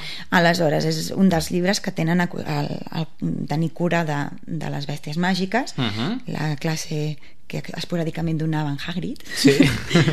[0.44, 2.68] Aleshores, és un dels llibres que tenen a, el,
[3.00, 3.06] el,
[3.48, 6.20] tenir cura de, de les bèsties màgiques, Mhm.
[6.36, 7.16] la classe
[7.48, 9.20] que esporàdicament donava en Hagrid.
[9.36, 9.52] Sí.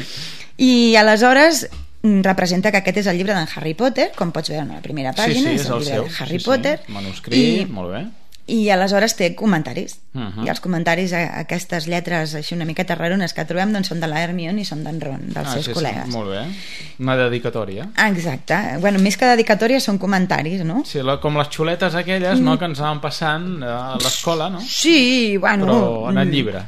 [0.58, 1.68] I aleshores
[2.04, 5.12] representa que aquest és el llibre d'en Harry Potter, com pots veure en la primera
[5.14, 6.04] Sí, pàgina, sí, és és el el llibre seu.
[6.08, 6.80] de Harry sí, Potter.
[6.86, 6.92] Sí.
[6.96, 8.02] Manuscrit, molt bé.
[8.52, 9.98] I aleshores té comentaris.
[10.14, 10.44] Mhm.
[10.46, 14.10] I els comentaris, a aquestes lletres així una miqueta rarones que trobem, doncs són de
[14.12, 16.10] la Hermione i són d'en Ron, dels ah, seus sí, col·legues.
[16.10, 16.42] Sí, molt bé.
[17.00, 17.88] Una dedicatòria.
[18.10, 18.60] Exacte.
[18.84, 20.84] Bueno, més que dedicatòria són comentaris, no?
[20.86, 22.44] Sí, la, com les xuletes aquelles Mm.
[22.44, 24.60] no, que ens anaven passant a l'escola, no?
[24.62, 25.66] Sí, bueno...
[25.66, 26.64] Però en el mm, llibre.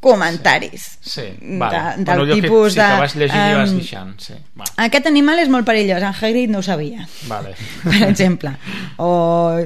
[0.00, 0.98] Comentaris.
[1.00, 2.04] Sí, De- vale.
[2.04, 4.34] del Bueno, tipus que, sí, de, que vas llegint i vas deixant, sí.
[4.58, 7.08] Va, Aquest animal és molt perillós, en Hagrid no ho sabia.
[7.26, 7.54] vale.
[7.84, 8.52] per exemple.
[8.98, 9.58] O,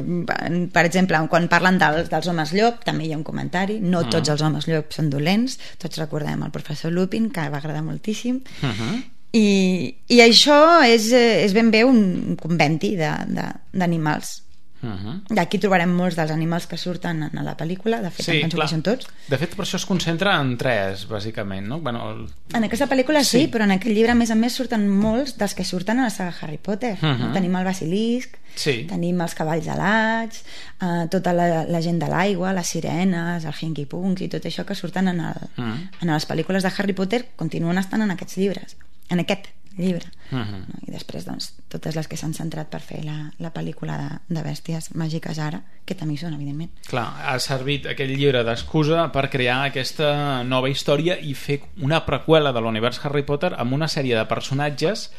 [0.73, 3.79] per exemple, quan parlen dels, dels homes llop, també hi ha un comentari.
[3.81, 4.11] No Mm.
[4.11, 5.59] tots els homes llop són dolents.
[5.79, 8.41] Tots recordem el professor Lupin, que va agradar moltíssim.
[8.63, 9.03] Uh -huh.
[9.35, 14.43] I, i això és, eh, és ben bé un conventi d'animals.
[14.83, 15.21] Uh -huh.
[15.31, 18.57] D'aquí trobarem molts dels animals que surten en la pel·lícula, de fet, Sí, em penso
[18.57, 18.67] clar.
[18.67, 19.07] que són tots.
[19.29, 21.79] De fet, per això es concentra en tres, bàsicament, no?
[21.81, 22.29] Bueno, el...
[22.53, 23.47] En aquesta pel·lícula sí, Sí.
[23.49, 26.11] però en aquest llibre, a més a més, surten molts dels que surten a la
[26.11, 26.99] saga Harry Potter.
[27.01, 27.33] Mhm.
[27.33, 28.85] Tenim el basilisc, Sí.
[28.89, 30.45] tenim els cavalls alats,
[30.81, 34.65] eh, tota la, la gent de l'aigua, les sirenes, el Hinky Punk i tot això
[34.65, 35.89] que surten en, el, Mhm.
[36.01, 38.77] en les pel·lícules de Harry Potter continuen estant en aquests llibres,
[39.09, 40.09] en aquest llibre.
[40.31, 40.63] Mhm.
[40.69, 40.81] No?
[40.87, 44.45] I després, doncs, totes les que s'han centrat per fer la, la pel·lícula de, de
[44.45, 46.73] bèsties màgiques ara, que també hi són, evidentment.
[46.89, 52.53] Clar, ha servit aquell llibre d'excusa per crear aquesta nova història i fer una preqüela
[52.53, 55.11] de l'univers Harry Potter amb una sèrie de personatges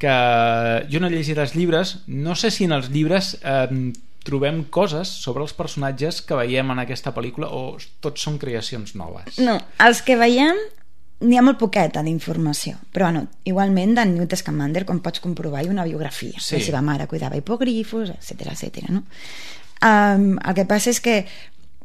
[0.00, 0.12] que
[0.88, 3.92] jo no he llegit els llibres, no sé si en els llibres eh,
[4.24, 9.40] trobem coses sobre els personatges que veiem en aquesta pel·lícula o tots són creacions noves.
[9.44, 10.60] No, els que veiem
[11.20, 15.68] n'hi ha molt poqueta d'informació però bueno, igualment d'en Newt Scamander com pots comprovar hi
[15.68, 16.56] ha una biografia Sí.
[16.56, 18.88] la seva mare cuidava hipogrifos, etc etc.
[18.88, 19.04] no?
[19.84, 21.16] um, el que passa és que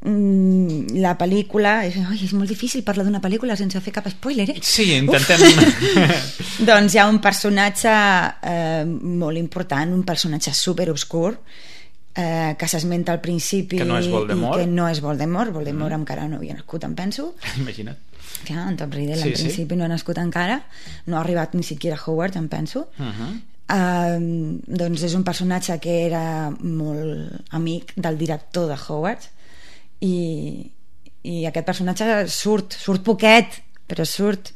[0.06, 4.48] mm, la pel·lícula és, oi, és molt difícil parlar d'una pel·lícula sense fer cap spoiler
[4.56, 4.60] eh?
[4.63, 5.41] Sí, intentem...
[6.69, 11.34] doncs hi ha un personatge eh, molt important, un personatge super obscur
[12.15, 14.60] eh, que s'esmenta al principi Que no és Voldemort.
[14.60, 16.00] i que no és Voldemort Voldemort mm.
[16.06, 17.98] encara no havia nascut em penso Imagina't.
[18.43, 19.43] Clar, en Tom Riddle Sí, en sí.
[19.43, 20.63] principi no ha nascut encara
[21.08, 23.36] no ha arribat ni siquiera a Howard em penso Uh -huh.
[23.67, 29.19] Um, doncs és un personatge que era molt amic del director de Howard
[30.02, 30.71] i,
[31.24, 33.48] i aquest personatge surt, surt poquet
[33.88, 34.52] però surt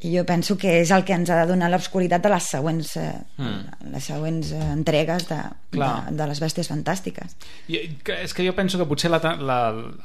[0.00, 2.94] i jo penso que és el que ens ha de donar l'obscuritat de les següents
[2.96, 3.88] eh, mm.
[3.92, 5.38] les següents eh, entregues de,
[5.76, 7.34] de, de les bèsties fantàstiques
[7.68, 7.82] I,
[8.16, 9.58] és que jo penso que potser la, la,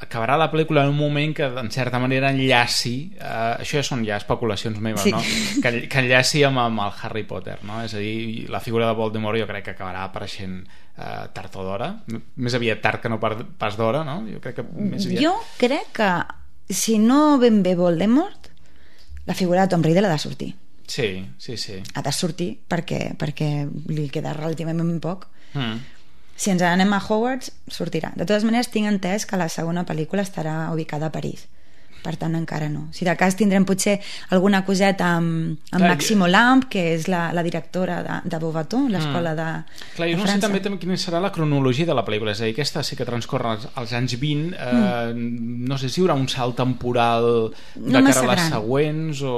[0.04, 4.04] acabarà la pel·lícula en un moment que en certa manera enllaci eh, això ja són
[4.08, 5.14] ja especulacions meves sí.
[5.16, 5.22] no?
[5.64, 7.80] que, que enllaci amb, amb el Harry Potter no?
[7.86, 11.64] és a dir, la figura de Voldemort jo crec que acabarà apareixent eh, tard o
[11.70, 11.94] d'hora
[12.36, 14.26] més aviat tard que no pas d'hora no?
[14.28, 15.24] jo crec que més aviat...
[15.24, 16.12] jo crec que
[16.68, 18.52] si no ben bé Voldemort
[19.26, 20.56] la figura de Tom Riddle ha de sortir.
[20.88, 21.82] Sí, sí, sí.
[21.94, 23.50] Ha de sortir perquè, perquè
[23.90, 25.30] li queda relativament poc.
[25.56, 25.78] Mm.
[26.36, 28.10] si ens anem a Hogwarts sortirà.
[28.16, 31.46] De totes maneres tinc entès que la segona pel·lícula estarà ubicada a París
[32.06, 32.86] per tant encara no.
[32.94, 33.96] Si de cas tindrem potser
[34.36, 38.88] alguna coseta amb, amb Clar, Maximo Lamp, que és la, la directora de, de Beaubaton,
[38.94, 39.40] l'escola mm.
[39.40, 42.50] de, Clar, jo no sé també quina serà la cronologia de la pel·lícula, és a
[42.50, 44.76] dir, aquesta sí que transcorre als, als anys 20, eh,
[45.14, 45.70] mm.
[45.72, 47.30] no sé si hi haurà un salt temporal
[47.76, 48.52] de no cara a les gran.
[48.54, 49.38] següents o...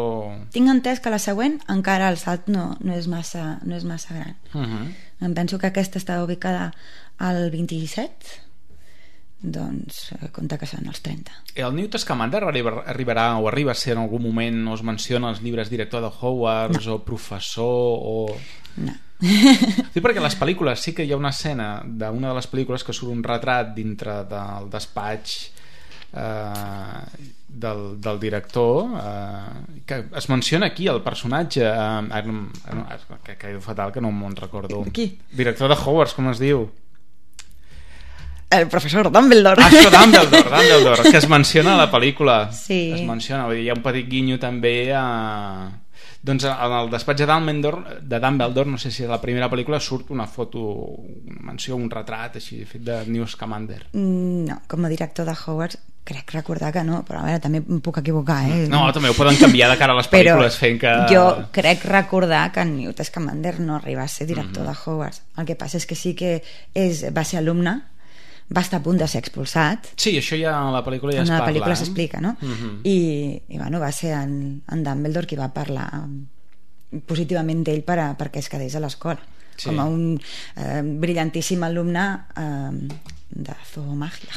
[0.55, 4.15] Tinc entès que la següent encara el salt no, no, és, massa, no és massa
[4.15, 4.35] gran.
[4.53, 4.87] Uh mm-hmm.
[4.87, 5.05] -huh.
[5.27, 6.73] Em penso que aquesta està ubicada
[7.17, 8.46] al 27
[9.41, 13.93] doncs eh, compta que són els 30 el Newt Scamander arribarà o arriba a ser
[13.93, 16.95] en algun moment o es menciona els llibres director de Hogwarts no.
[16.95, 18.15] o professor o...
[18.81, 22.85] no sí, perquè les pel·lícules sí que hi ha una escena d'una de les pel·lícules
[22.85, 25.37] que surt un retrat dintre del despatx
[26.13, 33.55] eh, del, del director eh, que es menciona aquí el personatge eh, eh, que, que
[33.61, 35.11] fatal que no me'n recordo qui?
[35.29, 36.67] director de Hogwarts, com es diu?
[38.49, 39.61] El professor Dumbledore.
[39.61, 42.37] Ah, això, Dumbledore, Dumbledore, que es menciona a la pel·lícula.
[42.53, 42.91] Sí.
[42.95, 45.03] Es menciona, vull dir, hi ha un petit guinyo també a...
[46.27, 49.79] Doncs en el despatx de Dumbledore, de Dumbledore, no sé si a la primera pel·lícula
[49.79, 53.83] surt una foto, una menció, un retrat així fet de Newt Scamander.
[53.93, 57.59] Mm, no, com a director de Hogwarts crec recordar que no, però a veure, també
[57.59, 58.61] em puc equivocar eh?
[58.71, 60.93] no, també ho poden canviar de cara a les pel·lícules fent que...
[61.11, 64.77] jo crec recordar que Newt Scamander no arriba a ser director mm -hmm.
[64.77, 66.41] de Hogwarts el que passa és que sí que
[66.73, 67.75] és, va ser alumne
[68.55, 71.27] va estar a punt de ser expulsat sí, això ja a la pel·lícula ja en
[71.27, 71.79] es la parla pel·lícula eh?
[71.81, 72.35] s'explica no?
[72.41, 72.53] Uh mhm.
[72.63, 72.79] -huh.
[72.83, 76.07] I, i bueno, va ser en, en Dumbledore qui va parlar
[77.05, 79.19] positivament d'ell per a, perquè es quedés a l'escola
[79.57, 79.69] sí.
[79.69, 80.19] com a un
[80.55, 82.05] eh, brillantíssim alumne
[82.37, 82.71] eh,
[83.37, 84.33] de zoomagia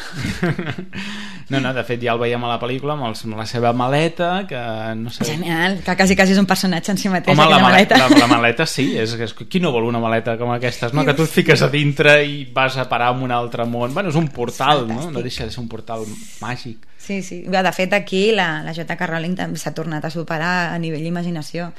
[1.49, 3.73] no, no, de fet ja el veiem a la pel·lícula amb, els, amb la seva
[3.77, 4.61] maleta que
[5.01, 5.25] no sé...
[5.25, 7.97] genial, que quasi quasi és un personatge en si mateix Home, la maleta.
[8.01, 11.07] La, la maleta sí, és, és, qui no vol una maleta com aquestes, no?
[11.09, 14.13] que tu et fiques a dintre i vas a parar en un altre món bueno,
[14.13, 15.09] és un portal, no?
[15.11, 16.05] no deixa de ser un portal
[16.45, 17.41] màgic Sí, sí.
[17.43, 19.07] De fet, aquí la, la J.K.
[19.09, 21.71] Rowling s'ha tornat a superar a nivell d'imaginació.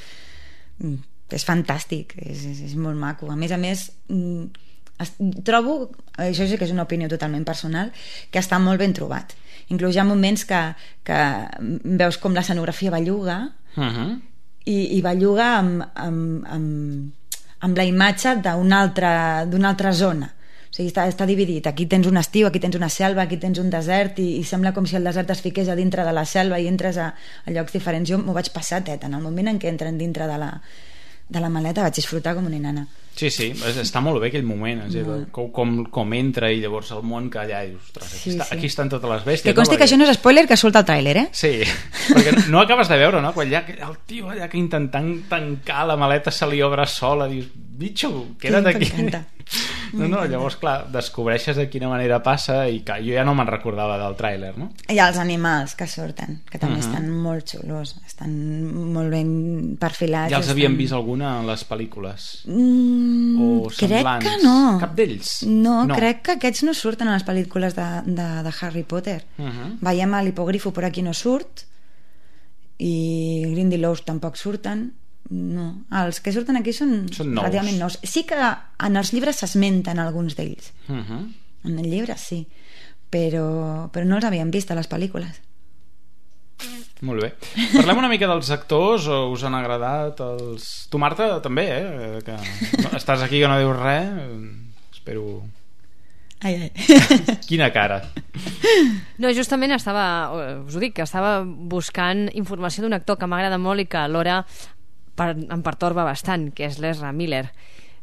[0.81, 0.97] Mm,
[1.31, 3.29] és fantàstic, és, és, és molt maco.
[3.31, 4.70] A més a més, mm,
[5.45, 7.91] trobo, això sí que és una opinió totalment personal,
[8.31, 9.35] que està molt ben trobat.
[9.71, 10.59] Inclús hi ha moments que,
[11.07, 11.21] que
[12.01, 13.37] veus com l'escenografia belluga
[13.77, 14.19] uh -huh.
[14.65, 17.11] i, i belluga amb, amb, amb,
[17.59, 20.33] amb la imatge d'una altra, altra zona.
[20.71, 21.67] O sigui, està, està dividit.
[21.67, 24.71] Aquí tens un estiu, aquí tens una selva, aquí tens un desert i, i sembla
[24.73, 27.13] com si el desert es fiqués a dintre de la selva i entres a,
[27.45, 28.09] a llocs diferents.
[28.09, 30.61] Jo m'ho vaig passar, tet, en el moment en què entren dintre de la,
[31.27, 33.49] de la maleta vaig disfrutar com una nana Sí, sí,
[33.81, 35.03] està molt bé aquell moment és dir,
[35.35, 38.55] com, com, com entra i llavors el món que allà ostres, aquí, sí, està, sí.
[38.55, 39.79] aquí estan totes les bèsties que consti no?
[39.81, 41.25] que això no és spoiler que surt el tràiler eh?
[41.35, 41.51] sí,
[42.15, 43.33] perquè no acabes de veure no?
[43.35, 47.51] quan ja, el tio allà que intentant tancar la maleta se li obre sola dius,
[47.53, 48.89] bitxo, queda't aquí
[49.93, 53.49] no, no, llavors clar, descobreixes de quina manera passa i que jo ja no me'n
[53.49, 54.69] recordava del tràiler no?
[54.91, 56.83] i els animals que surten que també uh mhm.
[56.83, 56.87] -huh.
[56.87, 58.31] estan molt xulos estan
[58.93, 60.55] molt ben perfilats ja els estan...
[60.55, 63.00] havíem vist alguna a les pel·lícules mm,
[63.41, 65.41] o crec que no cap d'ells?
[65.47, 69.19] No, no, crec que aquests no surten a les pel·lícules de, de, de Harry Potter
[69.37, 69.51] uh mhm.
[69.51, 69.77] -huh.
[69.81, 71.65] veiem l'hipogrifo per aquí no surt
[72.77, 74.91] i Grindylows tampoc surten
[75.31, 77.43] no, els que surten aquí són, són nous.
[77.43, 77.97] relativament nous.
[78.03, 80.73] Sí que en els llibres s'esmenten alguns d'ells.
[80.87, 81.05] Uh mhm.
[81.07, 81.33] -huh.
[81.63, 82.47] En el llibre sí,
[83.11, 85.41] però, però no els havíem vist a les pel·lícules.
[87.01, 87.31] Molt bé.
[87.73, 90.67] Parlem una mica dels actors, o us han agradat els...
[90.91, 92.19] Tu, Marta, també, eh?
[92.25, 92.37] Que
[92.93, 94.11] estàs aquí que no dius res.
[94.93, 95.41] Espero...
[96.41, 96.69] Ai, ai.
[97.49, 97.99] Quina cara.
[99.21, 100.05] No, justament estava,
[100.65, 104.39] us ho dic, que estava buscant informació d'un actor que m'agrada molt i que alhora
[105.17, 107.45] per, em pertorba bastant, que és l'Ezra Miller.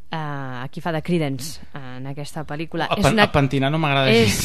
[0.08, 3.26] Uh, aquí fa de Credence uh, en aquesta pel·lícula a, és una...
[3.26, 4.38] a pentinar no m'agrada és,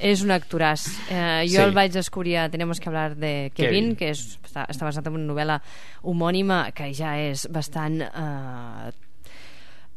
[0.00, 1.62] és un actoràs uh, jo sí.
[1.62, 3.94] el vaig descobrir a Tenemos que hablar de Kevin, Kevin.
[4.00, 5.60] que és, està, està basat en una novel·la
[6.08, 8.90] homònima que ja és bastant uh,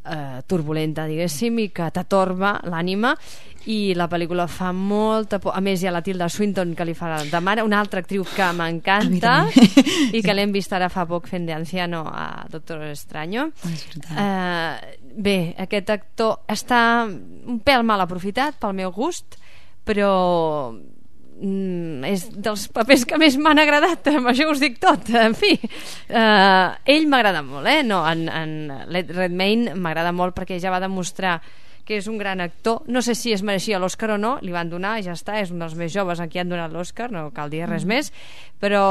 [0.04, 3.14] uh, turbulenta, diguéssim, i que t'atorba l'ànima.
[3.72, 5.54] I la pel·lícula fa molta por.
[5.56, 8.26] A més hi ha la Tilda Swinton que li fa de mare una altra actriu
[8.28, 9.46] que m'encanta
[10.12, 14.74] i que l'hem vist ara fa poc fent d'anciano a Doctor Extraño uh,
[15.16, 19.38] bé, aquest actor està un pèl mal aprofitat pel meu gust
[19.84, 20.10] però
[20.72, 25.56] mm, és dels papers que més m'han agradat amb això us dic tot en fi,
[25.58, 27.82] uh, ell m'agrada molt eh?
[27.86, 28.56] no, en, en
[29.12, 31.40] Redmayne m'agrada molt perquè ja va demostrar
[31.84, 32.80] que és un gran actor.
[32.88, 35.60] No sé si es mereixia l'Oscar o no, li van donar, ja està, és un
[35.60, 37.92] dels més joves a qui han donat l'Oscar, no cal dir res mm.
[37.92, 38.08] més,
[38.56, 38.84] però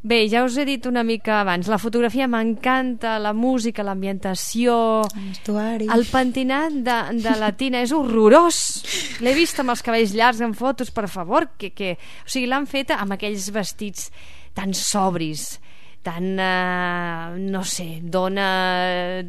[0.00, 4.74] Bé, ja us he dit una mica abans, la fotografia m'encanta, la música, l'ambientació...
[5.92, 8.60] El pentinat de, de la Tina és horrorós.
[9.20, 11.50] L'he vist amb els cabells llargs en fotos, per favor.
[11.60, 11.98] Que, que...
[12.24, 14.08] O sigui, l'han fet amb aquells vestits
[14.56, 15.58] tan sobris,
[16.02, 19.22] tan, eh, no sé, dona...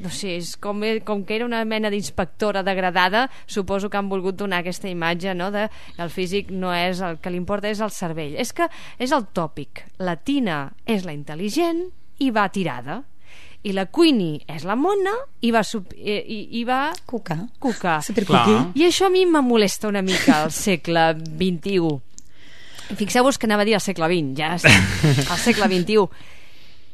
[0.00, 4.38] No sé, és com, com que era una mena d'inspectora degradada, suposo que han volgut
[4.40, 7.82] donar aquesta imatge, no?, de que el físic no és el que li importa, és
[7.84, 8.38] el cervell.
[8.40, 9.84] És que és el tòpic.
[10.00, 11.86] La Tina és la intel·ligent
[12.20, 13.02] i va tirada
[13.62, 15.12] i la Queenie és la mona
[15.44, 17.98] i va, sub, i, i, i va cucar, cucar.
[18.72, 21.98] i això a mi me molesta una mica al segle XXI
[22.98, 26.06] Fixeu-vos que anava a dir al segle XX, ja al segle XXI.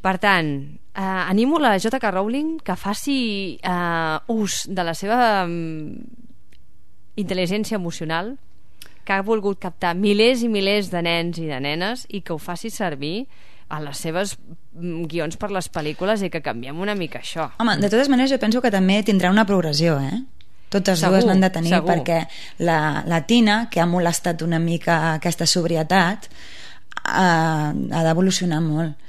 [0.04, 0.50] Per tant,
[0.94, 2.10] eh, animo la J.K.
[2.10, 3.18] Rowling que faci
[3.62, 5.96] eh, ús de la seva um,
[7.16, 8.36] intel·ligència emocional
[9.06, 12.38] que ha volgut captar milers i milers de nens i de nenes i que ho
[12.42, 13.26] faci servir
[13.68, 17.50] a les seves mm, guions per les pel·lícules i que canviem una mica això.
[17.62, 20.22] Home, de totes maneres jo penso que també tindrà una progressió, eh?
[20.76, 21.88] Totes segur, dues n'han de tenir segur.
[21.92, 22.20] perquè
[22.66, 29.02] la, la Tina, que ha molestat una mica aquesta sobrietat eh, ha d'evolucionar molt.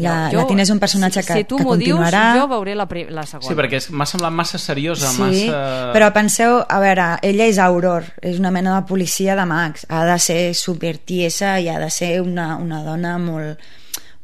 [0.00, 2.48] La, jo, la Tina és un personatge si, que, si tu que continuarà dius, jo
[2.50, 3.46] veuré la, la segona.
[3.46, 5.60] Sí, perquè m'ha semblat massa seriosa sí, massa...
[5.94, 9.86] però penseu, a veure ella és Auror, és una mena de policia de Max.
[9.92, 13.62] Ha de ser supertiesa i ha de ser una, una dona molt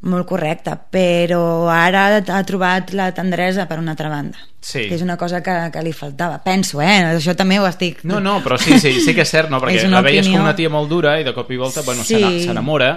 [0.08, 4.86] molt correcta, però ara ha trobat la tendresa per una altra banda sí.
[4.88, 7.00] que és una cosa que, que li faltava penso, eh?
[7.16, 9.60] això també ho estic no, no, però sí, sí, sí que és cert no?
[9.62, 10.38] perquè la veies opinió...
[10.38, 12.20] com una tia molt dura i de cop i volta bueno, sí.
[12.44, 12.94] s'enamora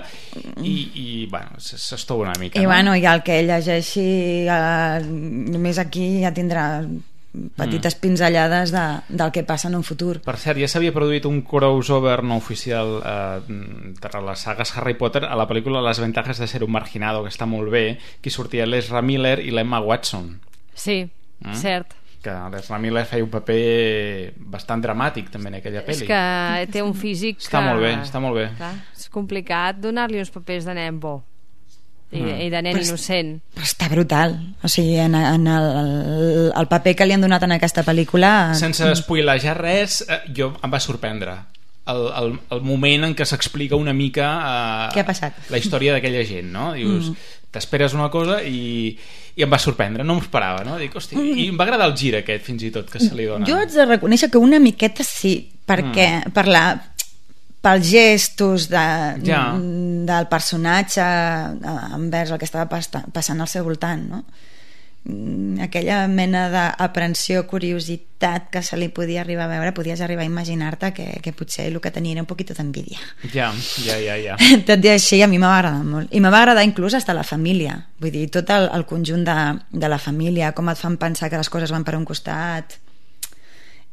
[0.61, 2.71] i, i bueno, s'estova una mica i no?
[2.71, 4.09] bueno, i el que ell llegeixi
[4.47, 6.67] eh, només aquí ja tindrà
[7.55, 7.99] petites mm.
[8.01, 10.19] pinzellades de, del que passa en un futur.
[10.25, 13.39] Per cert, ja s'havia produït un crossover no oficial eh,
[13.99, 17.33] de les sagues Harry Potter a la pel·lícula Les ventajas de ser un marginado, que
[17.33, 20.37] està molt bé, que sortia l'Ezra Miller i l'Emma Watson.
[20.73, 21.03] Sí,
[21.41, 21.59] mm?
[21.59, 26.05] cert que l'Ezra Miller feia un paper bastant dramàtic també en aquella pel·li.
[26.05, 27.65] És que té un físic està que...
[27.67, 28.45] molt bé, està molt bé.
[28.55, 31.17] Clar, és complicat donar-li uns papers de nen bo
[32.13, 32.41] i, mm.
[32.45, 36.69] i de nen però innocent però està brutal o sigui, en, en el, el, el
[36.71, 40.81] paper que li han donat en aquesta pel·lícula sense spoilejar res eh, jo em va
[40.83, 41.39] sorprendre
[41.91, 45.41] el, el, el moment en què s'explica una mica eh, què ha passat?
[45.51, 46.69] la història d'aquella gent no?
[46.77, 47.49] dius, mm.
[47.55, 48.93] t'esperes una cosa i,
[49.35, 50.77] i em va sorprendre, no m'ho esperava no?
[50.81, 51.41] Dic, hosti, mm.
[51.43, 53.59] i em va agradar el gir aquest fins i tot que se li dona jo
[53.59, 56.35] haig de reconèixer que una miqueta sí perquè mm.
[56.35, 56.65] per la
[57.63, 58.85] pels gestos de,
[59.23, 59.43] ja.
[59.55, 64.23] del personatge eh, envers el que estava passant al seu voltant no?
[65.03, 70.29] Mm, aquella mena d'aprensió, curiositat que se li podia arribar a veure, podies arribar a
[70.29, 73.01] imaginar-te que, que potser el que tenia era un poquito d'envidia.
[73.33, 73.51] Ja,
[73.83, 74.37] ja, ja, ja.
[74.69, 76.07] Tot i així, a mi m'ha agradat molt.
[76.15, 77.75] I m'ha agradar inclús hasta la família.
[77.99, 79.37] Vull dir, tot el, el conjunt de,
[79.75, 82.79] de la família, com et fan pensar que les coses van per un costat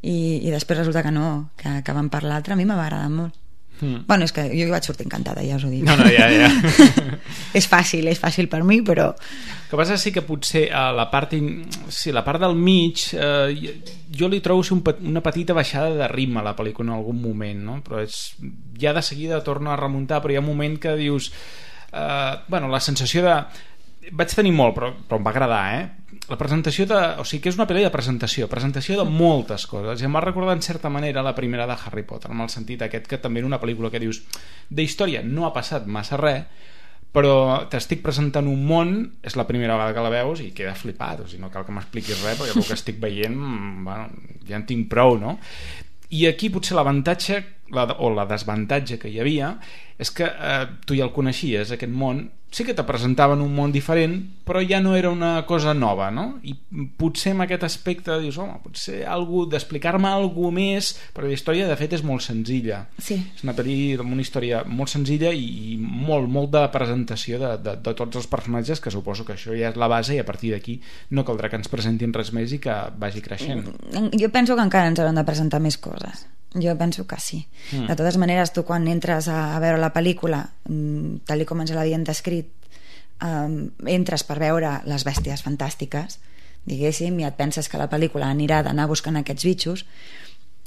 [0.02, 3.10] i, i després resulta que no, que, que van per l'altre, a mi m'ha agradat
[3.10, 3.34] molt.
[3.80, 4.04] Mm.
[4.06, 5.84] Bueno, és que jo hi vaig sortir encantada, ja us ho dic.
[5.86, 6.50] No, no, ja, ja.
[7.58, 9.10] és fàcil, és fàcil per mi, però...
[9.14, 11.64] El que passa sí que potser a la part, in...
[11.88, 13.80] sí, la part del mig eh,
[14.16, 15.00] jo li trobo un pet...
[15.06, 17.80] una petita baixada de ritme a la pel·lícula en algun moment, no?
[17.86, 18.20] però és...
[18.80, 21.32] ja de seguida torna a remuntar, però hi ha un moment que dius...
[21.90, 23.36] Eh, bueno, la sensació de
[24.08, 26.16] vaig tenir molt, però, però em va agradar, eh?
[26.30, 26.98] La presentació de...
[27.20, 30.00] O sigui que és una pel·li de presentació, presentació de moltes coses.
[30.00, 32.82] I em va recordar en certa manera la primera de Harry Potter, en el sentit
[32.86, 34.22] aquest que també era una pel·lícula que dius
[34.70, 36.68] de història no ha passat massa res,
[37.10, 38.92] però t'estic presentant un món,
[39.26, 41.74] és la primera vegada que la veus i queda flipat, o sigui, no cal que
[41.74, 43.34] m'expliquis res perquè el que estic veient,
[43.86, 45.34] bueno, ja en tinc prou, no?
[46.14, 47.40] I aquí potser l'avantatge
[47.74, 49.54] la, o la desavantatge que hi havia
[50.00, 53.70] és que eh, tu ja el coneixies, aquest món, sí que te presentaven un món
[53.70, 54.16] diferent,
[54.48, 56.40] però ja no era una cosa nova, no?
[56.42, 56.56] I
[56.98, 61.76] potser en aquest aspecte dius, home, potser algú d'explicar-me alguna més, però la història de
[61.78, 62.82] fet és molt senzilla.
[62.98, 63.20] Sí.
[63.36, 63.54] És una,
[64.02, 68.32] una història molt senzilla i, i molt, molt de presentació de, de, de tots els
[68.32, 70.80] personatges, que suposo que això ja és la base i a partir d'aquí
[71.14, 73.68] no caldrà que ens presentin res més i que vagi creixent.
[74.16, 77.46] Jo penso que encara ens hauran de presentar més coses jo penso que sí.
[77.72, 77.86] Mm.
[77.86, 81.74] De totes maneres, tu quan entres a, a veure la pel·lícula, mm, tal com ens
[81.76, 82.50] l'havien descrit,
[83.22, 86.18] um, entres per veure les bèsties fantàstiques,
[86.66, 89.84] diguéssim, i et penses que la pel·lícula anirà d'anar buscant aquests bitxos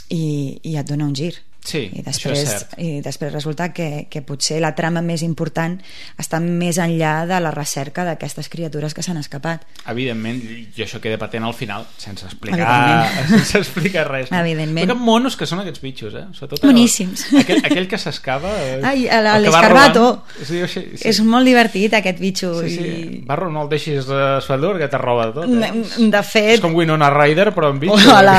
[0.10, 2.74] i, i et dona un gir Sí, I després, això és cert.
[2.84, 5.78] I després resulta que, que potser la trama més important
[6.20, 9.64] està més enllà de la recerca d'aquestes criatures que s'han escapat.
[9.90, 14.32] Evidentment, i això queda patent al final, sense explicar, sense explicar res.
[14.32, 14.42] No?
[14.44, 14.90] Evidentment.
[14.90, 16.26] Però que monos que són aquests bitxos, eh?
[16.36, 17.30] Sobretot Boníssims.
[17.44, 18.52] Aquell, aquell que s'escava...
[18.60, 20.06] eh, Ai, el que va l'escarbato.
[20.44, 21.08] Sí, sí, sí.
[21.14, 22.52] És molt divertit, aquest bitxo.
[22.68, 22.92] Sí, sí.
[22.92, 23.24] I...
[23.28, 25.48] Barro, no el deixis de Svaldur, que te roba tot.
[25.48, 25.72] Eh?
[26.12, 26.58] De fet...
[26.58, 28.12] És com Winona Ryder, però amb bitxos.
[28.12, 28.38] Hola.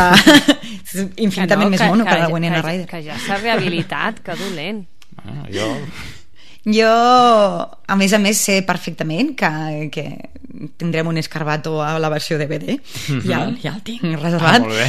[0.84, 2.88] És infinitament més mono que, la Winona que, Ryder.
[2.90, 4.84] Que ja s'ha rehabilitat, que dolent.
[5.24, 5.68] Ah, jo...
[6.64, 9.50] Jo, a més a més, sé perfectament que,
[9.92, 10.04] que
[10.80, 12.78] tindrem un escarbato a la versió DVD.
[13.10, 13.20] Mhm.
[13.28, 14.60] ja, ja el tinc Ah, reservat.
[14.64, 14.86] molt bé.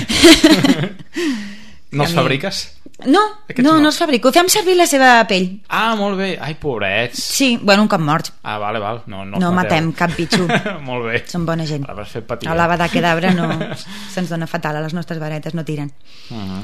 [1.91, 2.61] no els fabriques?
[3.11, 3.19] No,
[3.49, 3.81] Aquests no, no.
[3.83, 4.31] no els fabrico.
[4.31, 5.49] Fem servir la seva pell.
[5.67, 6.37] Ah, molt bé.
[6.39, 7.19] Ai, pobrets.
[7.19, 8.31] Sí, bueno, un cop morts.
[8.43, 9.01] Ah, vale, val.
[9.11, 10.47] No, no, No matem cap bitxo.
[10.87, 11.25] molt bé.
[11.27, 11.83] Són bona gent.
[11.83, 12.47] Ara vas fer patir.
[12.47, 13.49] A l'ava de cadàver no
[14.15, 15.91] se'ns dona fatal, a les nostres varetes no tiren.
[16.31, 16.63] Uh -huh.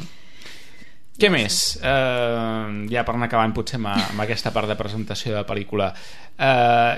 [1.22, 1.56] Què més?
[1.78, 5.92] Uh, ja per anar acabant potser amb, amb aquesta part de presentació de la pel·lícula
[5.94, 6.94] uh,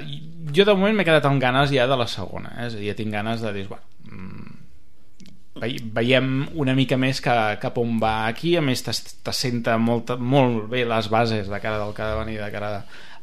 [0.56, 2.70] jo de moment m'he quedat amb ganes ja de la segona eh?
[2.70, 4.54] és a dir, ja tinc ganes de dir bueno, mm,
[5.60, 10.70] ve veiem una mica més que, cap on va aquí a més t'assenta molt, molt
[10.72, 12.78] bé les bases de cara del que ha de venir de cara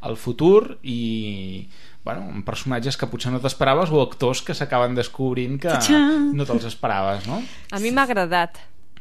[0.04, 1.64] al futur i
[2.04, 5.72] bueno, personatges que potser no t'esperaves o actors que s'acaben descobrint que
[6.36, 7.40] no te'ls esperaves no?
[7.72, 8.60] A mi m'ha agradat.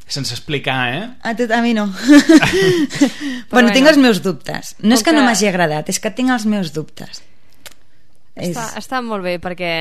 [0.10, 1.04] Sense explicar, eh?
[1.24, 1.88] A, tu, a mi no.
[3.52, 3.90] bueno, tinc bueno.
[3.94, 4.76] els meus dubtes.
[4.82, 7.24] No és Com que no que- m'hagi agradat, és que tinc els meus dubtes.
[8.40, 9.72] Està, està molt bé perquè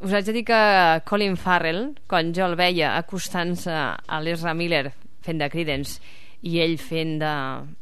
[0.00, 0.60] us haig de dir que
[1.08, 4.86] Colin Farrell, quan jo el veia acostant-se a l'Ezra Miller
[5.26, 5.98] fent de Credence
[6.46, 7.30] i ell fent de,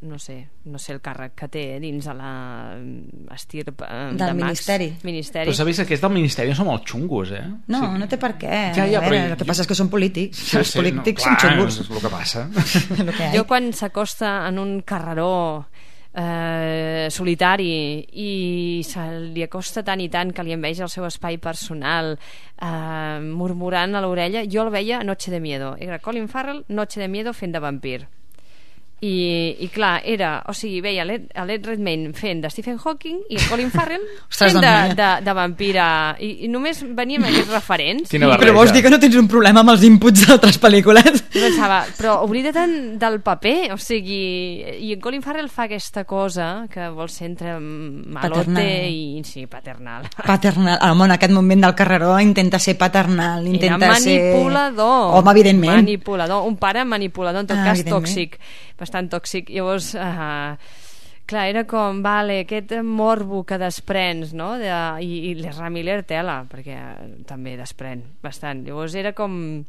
[0.09, 0.35] no sé,
[0.65, 2.31] no sé el càrrec que té dins de la
[3.35, 4.43] estirp eh, Del de Max.
[4.43, 4.87] ministeri.
[5.03, 5.45] ministeri.
[5.51, 7.43] Però sabeu que aquests del Ministeri són molt xungos, eh?
[7.69, 8.53] No, no té per què.
[8.73, 10.37] Ja, ja, veure, però- el que passa és que són polítics.
[10.37, 11.79] Sí, els sí, polítics no, són clar, xungos.
[11.83, 12.47] És el que passa.
[13.05, 13.29] El que.
[13.37, 15.67] Jo quan s'acosta en un carreró
[16.17, 17.69] eh, solitari
[18.17, 19.05] i se
[19.35, 24.01] li acosta tant i tant que li enveja el seu espai personal eh, murmurant a
[24.01, 27.53] l'orella jo el veia a Noche de Miedo era Colin Farrell, Noche de Miedo fent
[27.53, 28.07] de vampir
[28.99, 33.37] i, i clar, era, o sigui, veia l'Ed l'Ed Redmayne fent de Stephen Hawking i
[33.45, 35.85] Colin Farrell Ostres, fent de, doncs, de, de vampira
[36.17, 38.41] i, i només venia amb aquests referents Quina barreja.
[38.47, 41.21] Però vols dir que no tens un problema amb els inputs d'altres pel·lícules?
[41.37, 44.17] pensava, però oblida tant del paper, o sigui,
[44.87, 48.89] i en Colin Farrell fa aquesta cosa que vol ser entre malote Paternal.
[48.89, 50.07] i sí, paternal.
[50.25, 50.79] Paternal.
[50.89, 55.11] Home, en aquest moment del carreró intenta ser paternal, intenta Era manipulador.
[55.11, 55.19] ser...
[55.21, 55.75] Home, evidentment.
[55.83, 58.39] Manipulador, un pare manipulador, en tot Ah, cas tòxic,
[58.79, 59.49] bastant tòxic.
[59.49, 60.55] Llavors, uh,
[61.27, 64.53] clar, era com, vale, aquest morbo que desprens, no?
[64.61, 64.69] De,
[65.03, 66.77] I i l'Ezra Miller tela, perquè
[67.27, 68.63] també desprèn bastant.
[68.67, 69.63] Llavors era com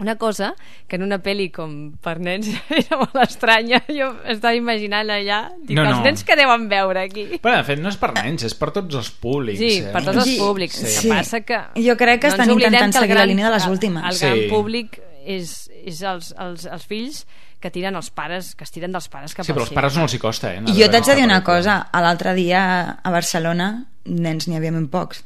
[0.00, 0.56] una cosa
[0.90, 5.76] que en una pel·li com per nens era molt estranya jo estava imaginant allà dic,
[5.78, 6.02] No, els no.
[6.02, 8.98] nens que deuen veure aquí Però, de fet, no és per nens, és per tots
[8.98, 9.60] els públics.
[9.62, 9.92] Sí, eh?
[9.94, 10.80] per tots els públics.
[10.80, 10.88] sí.
[10.90, 11.60] El que passa que...
[11.86, 13.76] Jo crec que no estan intentant que el seguir la gran- línia de les el-
[13.76, 14.02] últimes.
[14.10, 14.48] El gran Sí.
[14.50, 15.54] públic és,
[15.86, 17.22] és els, els, els fills
[17.64, 20.04] que tiren els pares, que es tiren dels pares cap Sí, però els pares no
[20.04, 20.60] els hi costa, eh?
[20.60, 22.64] anar I jo t'haig de dir una cosa, l'altre dia
[23.00, 23.70] a Barcelona
[24.04, 25.24] nens n'hi havia ben pocs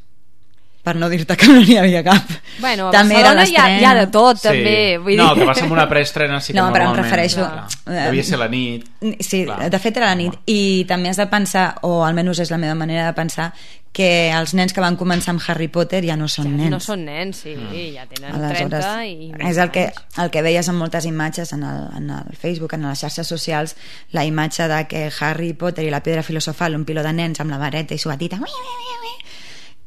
[0.83, 2.23] per no dir-te que no n'hi havia cap
[2.61, 4.49] Bueno, a També Barcelona hi ha, hi ha de tot, Sí.
[4.49, 4.99] també.
[4.99, 5.43] Vull no, dir...
[5.43, 7.05] que passa amb una preestrena sí que No, però em normalment...
[7.05, 7.49] refereixo-
[7.85, 8.87] clar, Devia ser la nit.
[9.21, 9.69] Sí, Clar.
[9.71, 12.75] de fet era la nit i també has de pensar, o almenys és la meva
[12.79, 13.53] manera de pensar
[13.93, 17.05] que els nens que van començar amb Harry Potter ja no són nens No són
[17.07, 17.95] nens, sí, Mm.
[17.97, 19.33] ja tenen 30 i...
[19.49, 19.87] és el que,
[20.23, 23.75] el que veies en moltes imatges en el, en el Facebook, en les xarxes socials
[24.13, 27.51] la imatge de que Harry Potter i la pedra filosofal, un piló de nens amb
[27.51, 29.17] la vareta i suatita ui, ui, ui, ui,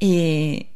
[0.02, 0.14] i,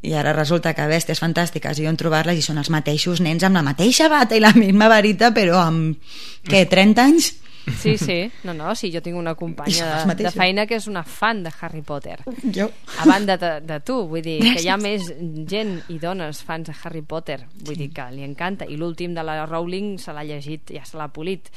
[0.05, 3.57] i ara resulta que bèsties fantàstiques i on trobar-les i són els mateixos nens amb
[3.57, 5.97] la mateixa bata i la misma varita però amb,
[6.45, 7.32] què, 30 anys?
[7.65, 11.01] Sí, sí, no, no, sí, jo tinc una companya de, de feina que és una
[11.01, 12.19] fan de Harry Potter.
[12.53, 12.67] Jo.
[13.01, 15.07] A banda de, de tu, vull dir que hi ha més
[15.49, 19.26] gent i dones fans de Harry Potter, vull dir que li encanta, i l'últim de
[19.26, 21.49] la Rowling se l'ha llegit, ja se l'ha polit.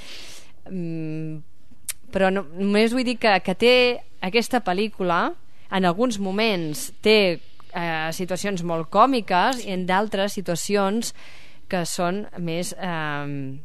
[0.70, 1.36] mm,
[2.08, 3.74] però no, només vull dir que, que té
[4.24, 5.26] aquesta pel·lícula
[5.76, 7.36] en alguns moments té
[7.78, 11.14] eh, situacions molt còmiques i en d'altres situacions
[11.68, 13.56] que són més eh,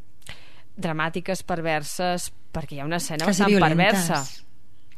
[0.75, 4.37] dramàtiques, perverses perquè hi ha una escena bastant perversa sí.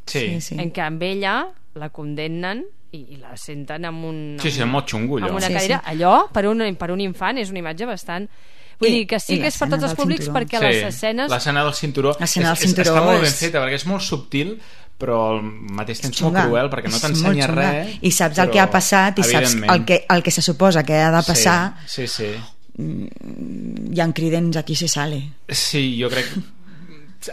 [0.06, 0.58] sí, sí.
[0.60, 1.38] en què amb ella
[1.80, 2.64] la condemnen
[2.96, 5.80] i, i la senten amb un sí, sí, amb, molt xungo, amb una sí, cadira
[5.82, 5.94] sí.
[5.94, 8.30] allò per un, per un infant és una imatge bastant
[8.76, 10.36] Vull I, dir que sí que és per tots els públics cinturó.
[10.36, 11.30] perquè sí, les escenes...
[11.32, 14.52] L'escena del cinturó, del cinturó és, està molt ben feta perquè és molt subtil
[14.98, 15.42] però al
[15.76, 19.28] mateix temps molt cruel perquè no t'ensenya res i saps el que ha passat i
[19.28, 21.76] saps el que, el que se suposa que ha de passar.
[21.86, 22.34] sí, sí, sí.
[22.76, 25.22] Mm, hi ha cridents aquí se sale.
[25.48, 26.34] Sí, jo crec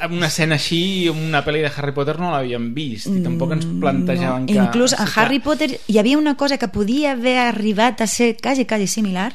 [0.08, 3.80] una escena així una pel·li de Harry Potter no l'havíem vist i tampoc ens mm,
[3.82, 4.48] plantejaven no.
[4.48, 4.58] que...
[4.60, 5.44] Inclús a Harry que...
[5.44, 9.32] Potter hi havia una cosa que podia haver arribat a ser quasi, quasi similar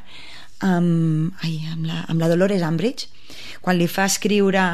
[0.65, 3.11] amb, ai, amb, la, amb la Dolores Umbridge
[3.61, 4.65] quan li fa escriure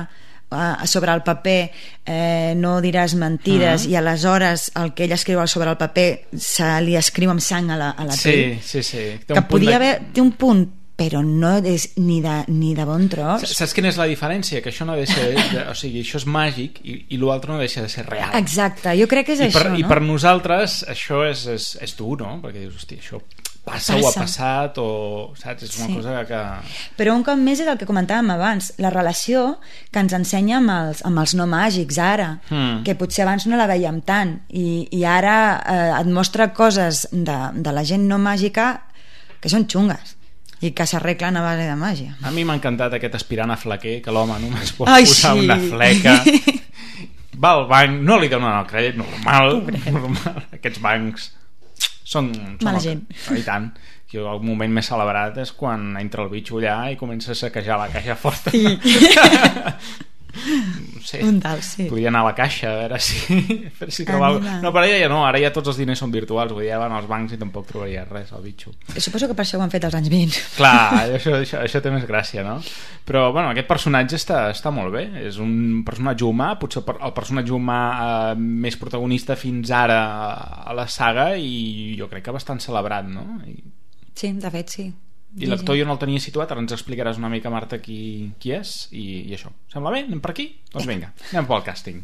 [0.54, 1.72] uh, sobre el paper
[2.06, 3.91] eh, no diràs mentides uh -huh.
[3.91, 7.78] i aleshores el que ell escriu sobre el paper se li escriu amb sang a
[7.78, 9.04] la, a la sí, pell sí, sí.
[9.26, 9.76] Té que podia de...
[9.76, 13.45] haver té un punt però no és ni de, ni de bon tros.
[13.58, 14.62] Saps quina és la diferència?
[14.62, 17.82] Que això no deixa de, o sigui, això és màgic i, i l'altre no deixa
[17.82, 18.30] de ser real.
[18.38, 19.80] Exacte, jo crec que és I per, això, no?
[19.82, 22.38] I per nosaltres això és, és, és dur, no?
[22.43, 23.22] Perquè dius, hòstia, això
[23.64, 24.88] passa, passa o ha passat o
[25.39, 25.66] saps?
[25.68, 25.97] és una sí.
[25.97, 26.39] cosa que...
[26.99, 29.45] Però un cop més és el que comentàvem abans la relació
[29.91, 32.84] que ens ensenya amb els, amb els no màgics ara mm.
[32.88, 37.39] que potser abans no la veiem tant i, i ara eh, et mostra coses de,
[37.55, 38.74] de la gent no màgica
[39.39, 40.18] que són xungues
[40.64, 42.14] i que s'arreglen a base de màgia.
[42.24, 45.43] A mi m'ha encantat aquest aspirant a flaquer, que l'home només pot Ai, posar sí.
[45.43, 46.14] una fleca.
[47.43, 49.57] Va al banc, no li donen el crèdit normal,
[49.91, 50.45] normal.
[50.55, 51.32] Aquests bancs
[52.04, 52.32] són...
[52.36, 53.04] són Mala el, gent.
[53.34, 53.72] I tant.
[54.14, 57.80] Jo, el moment més celebrat és quan entra el bitxo allà i comença a saquejar
[57.82, 58.54] la caixa forta.
[58.54, 58.68] Sí.
[60.34, 61.20] sí.
[61.22, 61.86] un dalt, sí.
[61.90, 63.20] Podria anar a la caixa a veure si,
[63.70, 64.40] a veure si trobava...
[64.64, 66.80] No, però ara ja no, ara ja tots els diners són virtuals, vull dir, ja
[66.82, 68.74] van als bancs i tampoc trobaria res, el bitxo.
[68.98, 70.42] Suposo que per això ho han fet als anys 20.
[70.60, 70.74] Clar,
[71.20, 72.58] això, això, això té més gràcia, no?
[73.08, 77.56] Però, bueno, aquest personatge està, està molt bé, és un personatge humà, potser el personatge
[77.56, 80.02] humà eh, més protagonista fins ara
[80.64, 83.42] a la saga i jo crec que bastant celebrat, no?
[83.48, 83.60] I...
[84.14, 84.92] Sí, de fet, sí
[85.38, 88.54] i l'actor jo no el tenia situat, ara ens explicaràs una mica, Marta, qui, qui
[88.54, 89.54] és i, i això.
[89.74, 90.04] Sembla bé?
[90.06, 90.50] Anem per aquí?
[90.74, 92.04] Doncs vinga, anem pel càsting.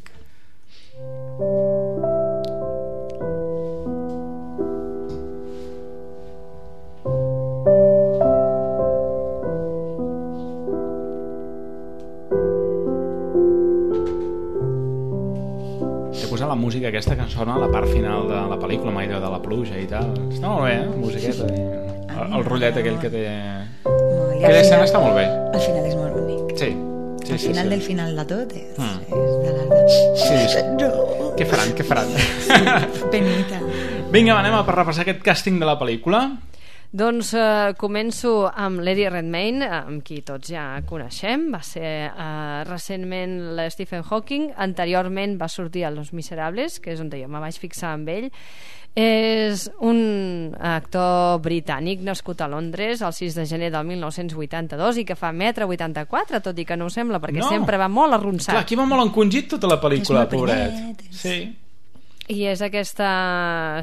[16.49, 19.37] La música aquesta que sona a la part final de la pel·lícula, mai de la
[19.41, 20.09] pluja i tal.
[20.33, 20.87] Està molt bé, eh?
[20.97, 21.45] Musiqueta.
[21.45, 21.78] I
[22.19, 23.25] el, el rotllet aquell que té...
[23.85, 25.25] No, Aquella escena està molt bé.
[25.27, 26.53] Al final és molt bonic.
[26.59, 26.69] Sí.
[27.25, 27.71] Sí, al sí, final sí.
[27.75, 29.01] del final de tot és, mm.
[29.13, 29.81] és de l'Alba.
[30.23, 30.63] Sí, sí.
[30.79, 30.91] No.
[31.39, 32.13] Què faran, què faran?
[32.15, 32.59] Sí,
[33.13, 33.59] penita.
[34.11, 36.23] Vinga, anem a repassar aquest càsting de la pel·lícula.
[36.89, 41.43] Doncs eh, començo amb Lady Redmayne, amb qui tots ja coneixem.
[41.53, 47.03] Va ser eh, recentment la Stephen Hawking, anteriorment va sortir a Los Miserables, que és
[47.03, 48.31] on jo me vaig fixar amb ell,
[48.97, 49.99] és un
[50.59, 55.67] actor britànic nascut a Londres el 6 de gener del 1982 i que fa metre
[55.69, 57.49] 84, tot i que no ho sembla perquè no.
[57.51, 58.55] sempre va molt arronsat.
[58.55, 61.05] Clar, aquí va molt encongit tota la pel·lícula, pobret.
[61.11, 61.37] Sí.
[62.29, 63.11] I és aquesta,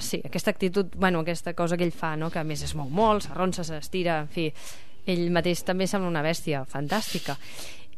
[0.03, 2.31] sí, aquesta actitud, bueno, aquesta cosa que ell fa, no?
[2.31, 4.51] que a més es mou molt, s'arronsa, s'estira, en fi,
[5.07, 7.35] ell mateix també sembla una bèstia fantàstica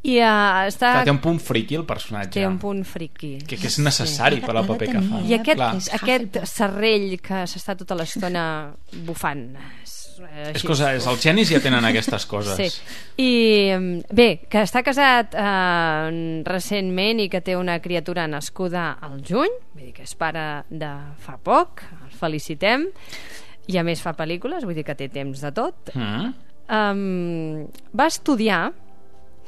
[0.07, 0.93] i uh, està...
[0.95, 4.39] Clar, té un punt friqui el personatge té un punt friqui que, que és necessari
[4.39, 4.45] sí.
[4.47, 5.71] per al paper que fa i aquest, Clar.
[5.99, 8.45] aquest serrell que s'està tota l'estona
[9.09, 9.49] bufant
[9.83, 9.97] és,
[10.55, 12.87] és, cosa, és els genis ja tenen aquestes coses sí.
[13.23, 19.51] i bé, que està casat eh, recentment i que té una criatura nascuda al juny
[19.75, 20.95] vull dir que és pare de
[21.27, 22.87] fa poc el felicitem
[23.69, 26.29] i a més fa pel·lícules, vull dir que té temps de tot mm.
[26.73, 27.67] um,
[27.99, 28.69] va estudiar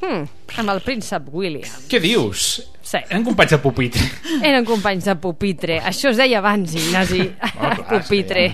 [0.00, 0.24] Hmm,
[0.62, 1.80] amb el príncep William.
[1.90, 2.54] Què dius?
[2.90, 2.98] Sí.
[3.04, 4.04] Eren companys de pupitre.
[4.48, 5.76] Eren companys de pupitre.
[5.86, 7.26] Això es deia abans, Ignasi.
[7.60, 8.46] Oh, pupitre.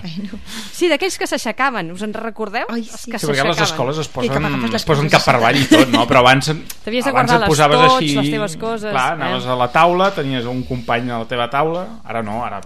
[0.75, 1.93] Sí, d'aquells que s'aixecaven.
[1.95, 2.67] Us en recordeu?
[2.73, 3.13] Ai, sí.
[3.13, 6.03] que sí, a les escoles es posen, es posen cap per avall i tot, no?
[6.09, 8.11] Però abans, abans et posaves tots, així...
[8.19, 8.91] les teves coses.
[8.91, 9.55] Clar, anaves eh?
[9.55, 11.87] a la taula, tenies un company a la teva taula.
[12.05, 12.61] Ara no, ara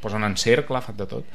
[0.00, 1.28] posen en cercle, fan de tot.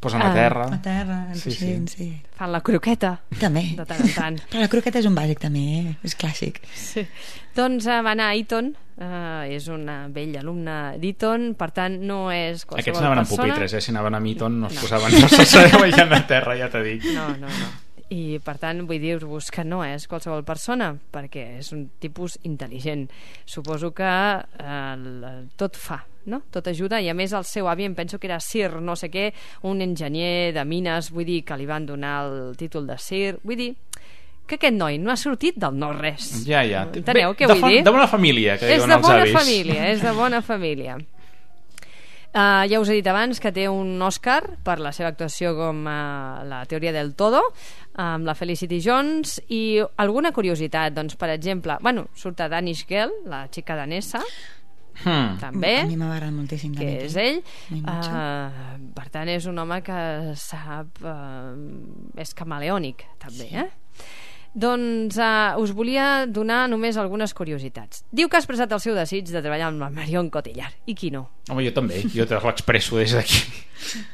[0.00, 0.64] Posen a terra.
[0.72, 1.74] A terra, sí, sí.
[1.92, 2.06] sí.
[2.38, 3.18] Fan la croqueta.
[3.36, 3.66] També.
[3.76, 4.38] De tant en tant.
[4.48, 5.92] Però la croqueta és un bàsic també, eh?
[6.08, 6.56] és clàssic.
[6.72, 7.04] Sí.
[7.56, 12.22] Doncs uh, va anar a Eton, uh, és una vella alumna d'Eton, per tant no
[12.32, 13.44] és qualsevol Aquests anaven persona.
[13.44, 13.84] amb pupitres, eh?
[13.84, 14.86] si anaven a Eton no es no.
[14.86, 17.12] posaven, no se sabeu a terra, ja t'he dit.
[17.12, 17.70] No, no, no.
[18.10, 23.06] I per tant vull dir-vos que no és qualsevol persona perquè és un tipus intel·ligent
[23.46, 26.42] suposo que eh, tot fa no?
[26.50, 29.12] tot ajuda i a més el seu avi em penso que era Sir no sé
[29.14, 29.30] què,
[29.70, 33.62] un enginyer de mines vull dir que li van donar el títol de Sir vull
[33.62, 33.70] dir
[34.50, 36.40] que aquest noi no ha sortit del no-res.
[36.42, 36.82] Ja, ja.
[36.90, 37.84] Enteneu Bé, què de vull dir?
[37.86, 39.36] de bona família, que És diuen de els bona avis.
[39.36, 40.96] família, és de bona família.
[42.30, 45.80] Uh, ja us he dit abans que té un Oscar per la seva actuació com
[45.82, 47.40] uh, la teoria del todo
[48.00, 53.12] amb la Felicity Jones i alguna curiositat, doncs per exemple bueno, surt a Danish Girl,
[53.28, 54.22] la xica danesa
[55.00, 55.36] Hmm.
[55.40, 56.74] també A mi m'agrada moltíssim.
[56.76, 57.38] que és ell
[57.86, 60.00] uh, per tant és un home que
[60.36, 61.54] sap uh,
[62.20, 63.68] és camaleònic també eh?
[64.54, 69.28] Doncs uh, us volia donar només algunes curiositats diu que ha expressat el seu desig
[69.30, 71.28] de treballar amb la Marion Cotillard i qui no?
[71.50, 73.40] Home, jo també, jo te l'expresso des d'aquí.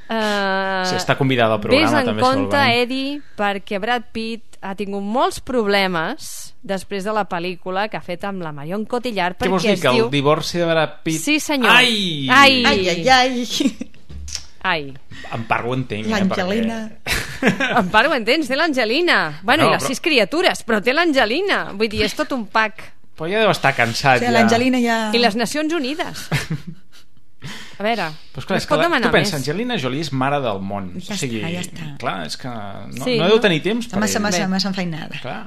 [0.06, 2.60] Uh, Si està convidada al programa, Ves en també, si vol compte.
[2.82, 8.24] Eddie, perquè Brad Pitt ha tingut molts problemes després de la pel·lícula que ha fet
[8.28, 10.06] amb la Marion Cotillard Què vols dir, que diu...
[10.06, 11.20] el divorci de Brad Pitt...
[11.22, 11.72] Sí, senyor.
[11.74, 12.28] Ai!
[12.30, 12.62] Ai!
[12.64, 13.92] Ai, ai, ai.
[14.62, 14.92] Ai.
[15.34, 16.78] En part ho entenc, eh, L'Angelina.
[17.04, 17.76] perquè...
[17.82, 19.40] En part ho entens, té l'Angelina.
[19.42, 21.72] Bueno, No, i les però- sis criatures, però té l'Angelina.
[21.76, 22.92] Vull dir, és tot un pack.
[23.16, 24.38] Però ja deu estar cansat, O sigui, ja.
[24.38, 24.96] l'Angelina ja...
[25.14, 26.26] I les Nacions Unides.
[27.78, 29.42] A veure, Però esclar, no es pot demanar tu pensa, més.
[29.42, 30.88] Angelina Jolie és mare del món.
[31.04, 31.88] Ja o sigui, està, ja està.
[32.00, 33.42] Clar, és que no, Sí, no deu no?
[33.44, 34.24] tenir temps Està per massa, ell.
[34.24, 34.48] massa, Bé.
[34.54, 35.20] massa enfeinada.
[35.20, 35.38] Clar.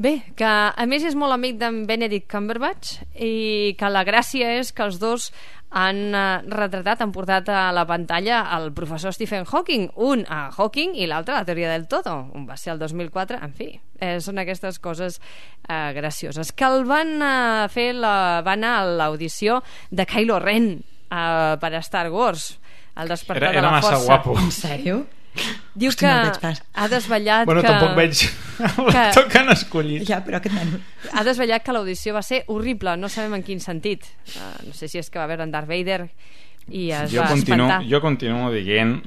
[0.00, 4.72] Bé, que a més és molt amic d'en Benedict Cumberbatch i que la gràcia és
[4.72, 5.28] que els dos
[5.70, 10.96] han eh, retratat, han portat a la pantalla el professor Stephen Hawking, un a Hawking
[10.98, 13.68] i l'altre a la teoria del todo, un va ser el 2004, en fi,
[14.00, 15.20] eh, són aquestes coses
[15.68, 16.50] eh, gracioses.
[16.52, 19.60] Que el van eh, fer, la, va anar a l'audició
[19.90, 22.56] de Kylo Ren eh, per a Star Wars,
[22.98, 24.06] el despertar Era, era de la massa força.
[24.06, 24.38] guapo.
[24.40, 25.04] En sèrio?
[25.74, 26.58] Diu Hosti, no que pas.
[26.74, 27.68] ha desvetllat Bueno, que...
[27.70, 28.24] tampoc veig
[28.90, 30.02] l'actor que han escollit.
[30.08, 30.74] Ja, però aquest nen...
[31.14, 34.04] ha desvetllat que l'audició va ser horrible, no sabem en quin sentit.
[34.34, 36.02] Uh, no sé si és que va veure en Darth Vader
[36.70, 37.86] i es Jo va continuo, espantar.
[37.90, 38.98] jo continuo dient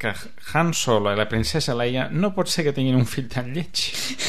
[0.00, 0.12] que
[0.54, 3.82] Han Solo i la princesa Leia no pot ser que tinguin un fill tan lleig.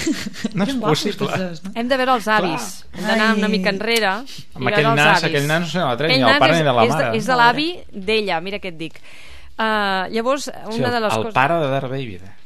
[0.57, 1.27] No és possible.
[1.27, 1.71] tots dos, no?
[1.79, 2.71] Hem de veure els avis.
[2.95, 4.25] Hem d'anar una mica enrere Amb
[4.57, 5.29] i veure els nas, avis.
[5.29, 7.11] aquell nas no sé, la tren, Aquell ni pare és, ni de la és mare.
[7.19, 8.99] És de l'avi d'ella, mira què et dic.
[9.53, 11.35] Uh, llavors, O una de el, les el coses...
[11.35, 12.43] pare de Darth Vader.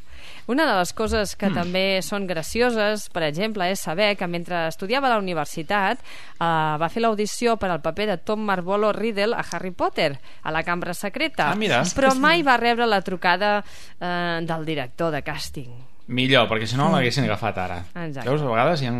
[0.48, 1.58] Una de les coses que mm.
[1.60, 6.48] també són gracioses, per exemple, és saber que mentre estudiava a la universitat eh,
[6.80, 10.64] va fer l'audició per al paper de Tom Marvolo Riddle a Harry Potter, a la
[10.64, 11.52] cambra secreta.
[11.52, 11.84] Ah, mira.
[11.96, 15.76] Però mai va rebre la trucada eh, del director de càsting.
[16.08, 17.78] Millor, perquè si no l'haguessin agafat ara.
[18.06, 18.30] Exacte.
[18.30, 18.94] Veus, a vegades hi ha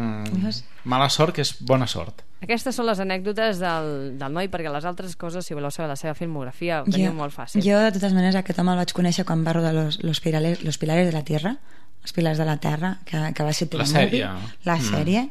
[0.84, 2.24] mala sort que és bona sort.
[2.44, 5.96] Aquestes són les anècdotes del, del noi, perquè les altres coses, si voleu saber la
[5.96, 7.64] seva filmografia, ho teniu molt fàcil.
[7.64, 10.62] Jo, de totes maneres, aquest home el vaig conèixer quan va rodar los, los, pilares,
[10.68, 11.56] los pilares de la Tierra,
[12.04, 14.28] els pilars de la Terra, que, que va ser La sèrie.
[14.68, 14.82] La Mm.
[14.92, 15.30] sèrie,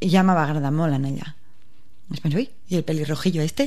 [0.00, 1.34] i ja me va agradar molt en ella.
[2.14, 3.64] Es penso, ui, i el pelirrojillo este?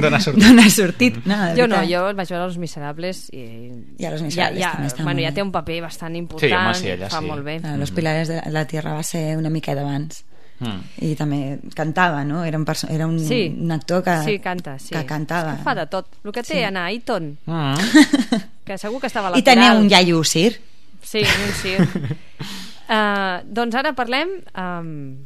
[0.00, 0.42] D'on ha sortit?
[0.44, 1.14] D'on ha sortit?
[1.24, 3.44] No, de Jo no, jo vaig veure Los Miserables i...
[3.96, 6.18] I a Los Miserables ja, també ja, està bueno, molt ja té un paper bastant
[6.20, 7.30] important, home, sí, ella fa sí.
[7.30, 7.54] molt bé.
[7.64, 10.20] Ah, Los pilares de la Tierra va ser una mica d'abans.
[10.60, 10.82] Mm.
[11.02, 11.38] I també
[11.74, 12.44] cantava, no?
[12.44, 13.48] Era un, perso- era un, Sí.
[13.58, 14.92] un actor que, Sí, canta, sí.
[14.94, 15.54] que cantava.
[15.54, 16.06] És que fa de tot.
[16.22, 16.62] El que té Sí.
[16.62, 17.74] anar a Eton, Mm.
[18.68, 20.60] que segur que estava a I tenia un iaio Sir.
[21.02, 21.72] Sí, un sí.
[21.80, 25.16] uh, doncs ara parlem um,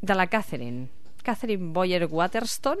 [0.00, 0.88] de la Catherine.
[1.26, 2.78] Catherine Boyer Waterston.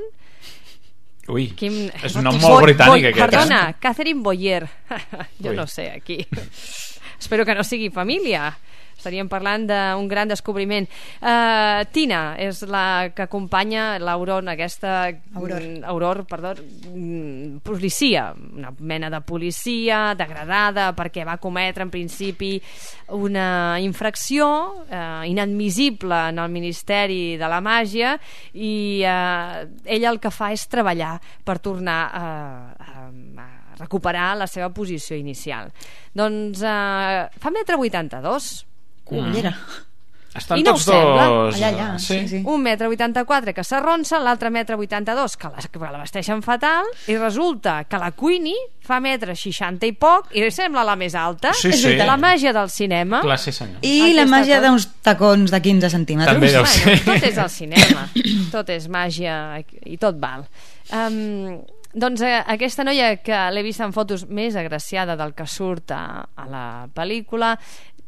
[1.34, 1.88] Ui, Quin...
[2.06, 3.24] és un nom molt britànic aquest.
[3.24, 4.62] Perdona, Catherine Boyer.
[5.42, 5.56] jo Ui.
[5.58, 6.20] no sé, aquí.
[7.20, 8.52] Espero que no sigui família.
[8.96, 10.88] Estaríem parlant d'un gran descobriment.
[11.20, 15.12] Uh, Tina és la que acompanya l'Auron, aquesta...
[15.36, 15.60] Auror.
[15.60, 22.56] mm, Auror, perdó, mm, policia, una mena de policia degradada perquè va cometre en principi
[23.14, 24.48] una infracció
[24.90, 28.16] eh, inadmissible en el Ministeri de la Màgia
[28.52, 32.26] i eh, ella el que fa és treballar per tornar a,
[32.74, 35.70] a, a recuperar la seva posició inicial.
[36.16, 38.66] Doncs eh, fa metre 82,
[39.06, 39.54] Cullera.
[40.36, 41.54] Estan I no tots dos...
[41.56, 42.42] Allà, allà, eh, sí, sí.
[42.44, 47.16] un metre 84 que s'arronsa, l'altre metre 82 que la, que la vesteixen fatal i
[47.16, 51.70] resulta que la Queenie fa metre 60 i poc i sembla la més alta Sí,
[51.72, 51.94] És sí.
[51.96, 53.80] la màgia del cinema Clar, sí senyor.
[53.80, 54.66] I Aquí la màgia tot.
[54.68, 56.36] d'uns tacons de 15 centímetres.
[56.36, 57.00] També deu bueno, ser.
[57.08, 58.04] tot és el cinema
[58.52, 59.38] tot és màgia
[59.88, 60.44] i tot val
[60.92, 61.56] um,
[61.96, 66.26] doncs eh, aquesta noia que l'he vist en fotos més agraciada del que surt a,
[66.28, 67.54] a la pel·lícula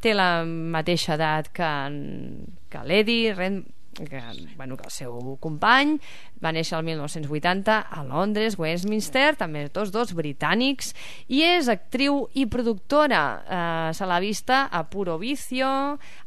[0.01, 3.61] té la mateixa edat que, en- que l'Eddie Ren,
[3.99, 4.21] que,
[4.55, 5.97] bueno, que el seu company
[6.39, 10.93] va néixer el 1980 a Londres, Westminster, també tots dos britànics,
[11.27, 13.23] i és actriu i productora.
[13.43, 15.67] Eh, se l'ha vista a Puro Vicio,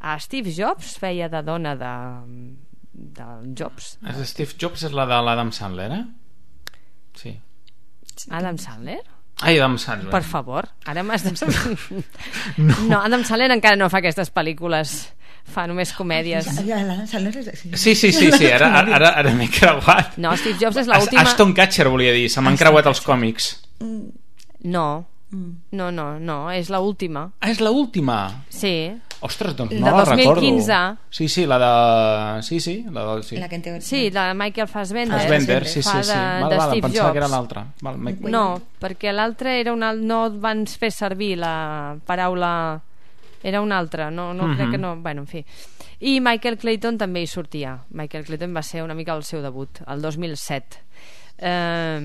[0.01, 1.95] a Steve Jobs, feia de dona de,
[2.93, 3.95] de Jobs.
[4.29, 6.05] Steve Jobs és la de l'Adam Sandler, eh?
[7.17, 7.39] Sí.
[8.31, 9.01] Adam Sandler?
[9.43, 10.13] Ai, Adam Sandler.
[10.13, 11.33] Per favor, ara m'has de...
[12.69, 12.77] no.
[12.89, 14.95] no, Adam Sandler encara no fa aquestes pel·lícules
[15.53, 16.47] fa només comèdies.
[17.75, 20.19] Sí, sí, sí, sí ara, ara, ara m'he creuat.
[20.23, 21.25] No, Steve Jobs és l'última...
[21.27, 23.49] Aston Catcher, volia dir, se m'han creuat els còmics.
[23.83, 24.87] No,
[25.33, 27.27] no, no, no, és l'última.
[27.41, 28.21] Ah, és l'última?
[28.53, 28.93] Sí.
[29.23, 30.73] Ostres, doncs De no la 2015.
[30.73, 30.99] recordo.
[31.11, 31.59] Sí, sí, la
[32.37, 32.43] de...
[32.43, 33.23] Sí, sí, la de...
[33.23, 33.37] Sí.
[33.37, 33.81] La que en té...
[33.81, 35.19] Sí, la de Michael Fassbender.
[35.21, 36.09] Fassbender, sí, sí, sí.
[36.09, 37.13] de, Val, de val, Steve pensava Jobs.
[37.13, 37.67] que era l'altra.
[37.81, 39.93] Val, me- No, perquè l'altre era una...
[39.93, 42.81] no van fer servir la paraula...
[43.45, 44.57] Era una altra, no, no Mhm.
[44.57, 44.97] crec que no...
[44.97, 45.45] Bueno, en fi.
[46.01, 47.77] I Michael Clayton també hi sortia.
[47.91, 50.79] Michael Clayton va ser una mica el seu debut, el 2007.
[51.39, 52.01] Eh,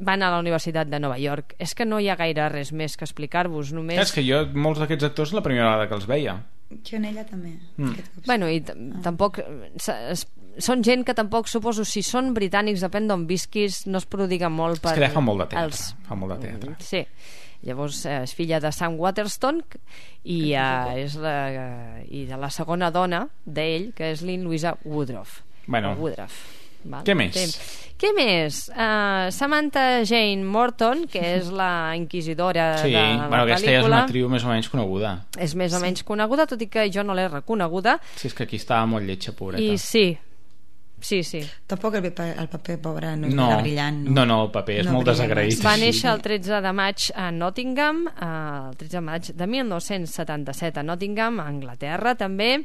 [0.00, 1.54] va anar a la Universitat de Nova York.
[1.58, 4.00] És que no hi ha gaire res més que explicar-vos, només...
[4.00, 6.38] És que jo, molts d'aquests actors, la primera vegada que els veia.
[6.86, 7.56] Jo en ella també.
[7.76, 8.08] Mm.
[8.26, 9.40] Bueno, i t- tampoc...
[10.60, 14.82] Són gent que tampoc, suposo, si són britànics, depèn d'on visquis, no es prodiguen molt
[14.82, 14.96] per...
[14.96, 15.70] És que fa molt de teatre.
[15.70, 15.84] Els...
[16.08, 16.74] Fa molt de teatre.
[16.84, 17.04] Sí.
[17.64, 19.60] Llavors eh, és filla de Sam Waterston
[20.24, 24.74] i, uh, és la, uh, i de la segona dona d'ell, que és Lynn Louisa
[24.84, 25.42] Woodruff.
[25.66, 25.94] Bueno.
[26.00, 26.59] Woodruff.
[26.84, 27.04] Val?
[27.04, 27.34] Què més?
[27.34, 28.70] Té- Què més?
[28.72, 33.84] Uh, Samantha Jane Morton, que és la inquisidora Sí, de la bueno, aquesta ja és
[33.90, 35.26] una actriu més o menys coneguda.
[35.36, 37.98] és més o menys coneguda, tot i que jo no l'he reconeguda.
[38.16, 39.60] Sí, és que aquí estava molt lletja, pobreta.
[39.62, 40.16] I sí,
[40.98, 41.42] sí, sí.
[41.66, 44.00] Tampoc el, paper- el paper pobre no és No, brillant.
[44.08, 45.62] no, no, el paper és molt brilla desagraït.
[45.62, 50.80] Va néixer el 13 de maig a Nottingham, eh, el 13 de maig de 1977
[50.80, 52.64] a Nottingham, a Anglaterra també,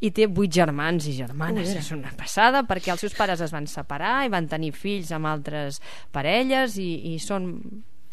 [0.00, 1.70] i té vuit germans i germanes.
[1.70, 5.12] Ui, és una passada, perquè els seus pares es van separar i van tenir fills
[5.14, 5.80] amb altres
[6.12, 7.52] parelles i, i són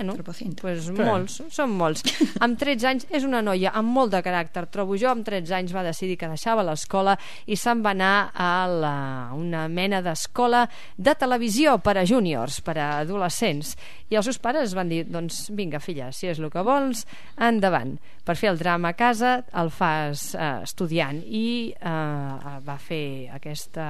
[0.01, 2.01] Bueno, pues molts, són molts.
[2.41, 5.11] Amb 13 anys és una noia amb molt de caràcter, trobo jo.
[5.11, 7.13] Amb 13 anys va decidir que deixava l'escola
[7.45, 8.95] i se'n va anar a la,
[9.37, 10.63] una mena d'escola
[10.97, 13.75] de televisió per a júniors, per a adolescents.
[14.11, 17.05] I els seus pares van dir, doncs vinga, filla, si és el que vols,
[17.39, 17.95] endavant.
[18.27, 23.85] Per fer el drama a casa el fas eh, estudiant i eh, va fer aquesta,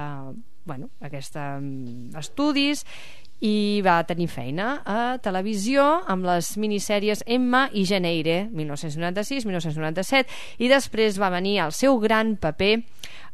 [0.68, 2.86] bueno, aquesta mm, estudis
[3.42, 11.18] i va tenir feina a televisió amb les minissèries Emma i Geneire 1996-1997 i després
[11.18, 12.76] va venir el seu gran paper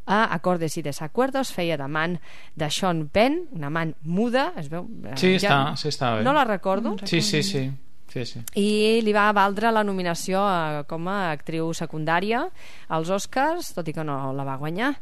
[0.09, 2.15] a Acordes i Desacuerdos feia d'amant
[2.57, 6.23] de Sean Penn una amant muda es veu, eh, Sí, està, sí, està bé.
[6.25, 7.69] no la recordo Sí, sí, sí.
[8.09, 8.41] sí, sí.
[8.57, 12.47] i li va valdre la nominació a, com a actriu secundària
[12.89, 14.95] als Oscars, tot i que no la va guanyar.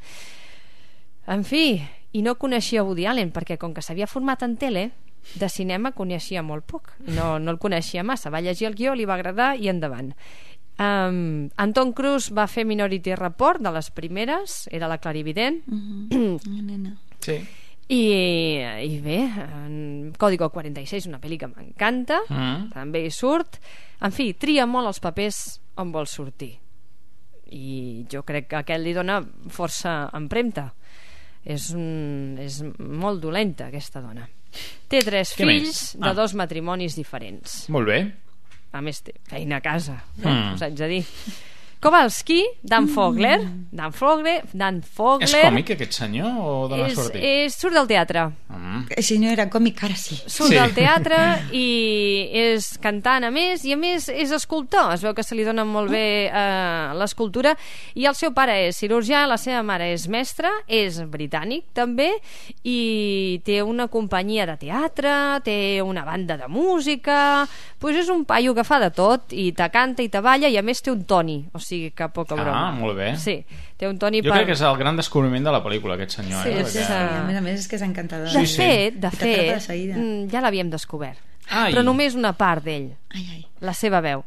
[1.28, 1.80] En fi,
[2.16, 4.90] i no coneixia Woody Allen, perquè com que s'havia format en tele,
[5.36, 6.94] de cinema coneixia molt poc.
[7.08, 8.30] No, no el coneixia massa.
[8.32, 10.14] Va llegir el guió, li va agradar i endavant.
[10.80, 15.64] Um, Anton Cruz va fer Minority Report, de les primeres, era la clarivident.
[15.66, 16.40] Mhm.
[16.66, 16.98] nena.
[17.20, 17.40] Sí.
[17.90, 19.22] I, i bé,
[19.66, 22.70] en Código 46, una pel·li que m'encanta, Mm.
[22.74, 23.58] també hi surt.
[24.02, 26.58] En fi, tria molt els papers on vol sortir.
[27.50, 30.74] I jo crec que aquest li dona força empremta.
[31.46, 34.28] És, un, és molt dolenta, aquesta dona.
[34.90, 35.98] Té tres Què fills més?
[35.98, 36.14] de Ah.
[36.14, 37.70] dos matrimonis diferents.
[37.70, 38.14] Molt bé.
[38.76, 40.28] A més, té feina a casa, eh?
[40.28, 40.56] Mm.
[40.58, 41.04] us haig de dir.
[41.80, 43.38] Kowalski, Dan Fogler,
[43.72, 45.28] Dan Fogler, Dan Fogler...
[45.28, 47.22] És còmic aquest senyor o dona és, sortir?
[47.22, 48.24] és, surt del teatre.
[48.50, 48.88] Mm.
[49.06, 50.18] Si no era còmic, ara sí.
[50.26, 50.56] Surt Sí.
[50.58, 51.20] del teatre
[51.54, 51.68] i
[52.34, 54.94] és cantant a més i a més és escultor.
[54.96, 57.54] Es veu que se li dona molt bé eh, l'escultura
[57.94, 62.10] i el seu pare és cirurgià, la seva mare és mestra, és britànic també
[62.64, 65.14] i té una companyia de teatre,
[65.46, 67.46] té una banda de música,
[67.80, 70.58] pues és un paio que fa de tot i te canta i te balla i
[70.58, 72.72] a més té un Toni, o sigui que poca Ah, broma.
[72.78, 73.10] molt bé.
[73.22, 73.36] Sí,
[73.78, 74.40] té un Toni Jo per...
[74.40, 76.44] crec que és el gran descobriment de la pel·lícula, aquest senyor.
[76.44, 76.66] Sí, eh?
[76.66, 77.20] sí, Perquè-.
[77.22, 78.28] A més a més és que és encantador.
[78.32, 78.58] De Sí, sí.
[78.62, 79.66] fet, de fet,
[79.96, 81.20] mm, ja l'havíem descobert.
[81.50, 81.72] Ai.
[81.74, 83.46] Però només una part d'ell, Ai, ai.
[83.62, 84.24] la seva veu.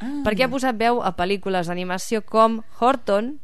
[0.00, 0.10] Ah.
[0.26, 3.38] Perquè ha posat veu a pel·lícules d'animació com Horton,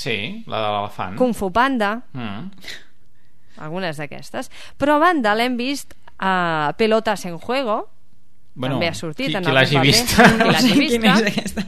[0.00, 1.16] Sí, la de l'elefant.
[1.18, 2.50] Kung Fu Panda, Mm.
[3.60, 4.50] algunes d'aquestes.
[4.78, 7.88] Però a banda l'hem vist a Pelotas en Juego,
[8.54, 9.86] Bueno, també ha sortit qui, en qui l'hagi paper.
[9.86, 10.14] vist.
[10.16, 11.66] Qui l'hagi vist, Quina és aquesta?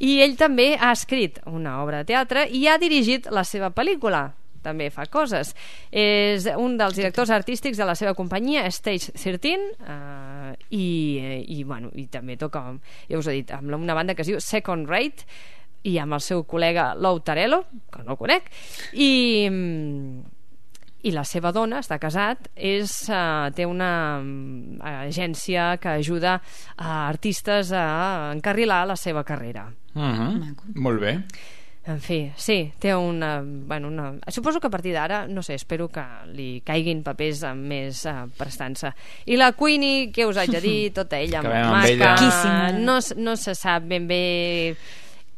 [0.00, 4.30] I ell també ha escrit una obra de teatre i ha dirigit la seva pel·lícula
[4.64, 5.54] també fa coses.
[5.90, 10.88] És un dels directors artístics de la seva companyia, Stage 13, eh, i,
[11.56, 12.66] i, bueno, i també toca,
[13.08, 15.24] ja us he dit, amb una banda que es diu Second Rate,
[15.88, 18.50] i amb el seu col·lega Lou Tarello, que no el conec,
[18.92, 19.10] i,
[21.02, 26.40] i la seva dona, està casat, és, uh, té una uh, agència que ajuda
[26.76, 29.70] a artistes a encarrilar la seva carrera.
[29.94, 30.54] Uh -huh.
[30.74, 31.18] Molt bé.
[31.86, 34.12] En fi, sí, té una, bueno, una...
[34.28, 36.02] Suposo que a partir d'ara, no sé, espero que
[36.36, 38.92] li caiguin papers amb més uh, prestança.
[39.24, 40.92] I la Queenie, què us haig de dir?
[40.92, 42.72] Tota ella maca, ella.
[42.76, 44.76] no, no se sap ben bé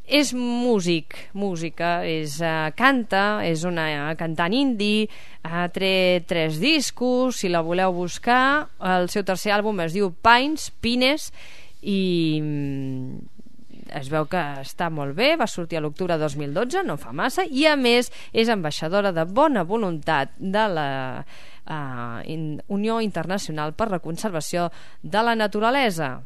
[0.06, 5.08] és músic, música, és, uh, canta, és una uh, cantant indie,
[5.46, 10.70] ha tret tres discos, si la voleu buscar, el seu tercer àlbum es diu Pines,
[10.82, 11.30] Pines,
[11.82, 13.20] i mm,
[13.98, 17.46] es veu que està molt bé, va sortir a l'octubre de 2012, no fa massa,
[17.46, 20.90] i a més és ambaixadora de bona voluntat de la
[21.22, 24.70] uh, in, Unió Internacional per la Conservació
[25.02, 26.18] de la Naturalesa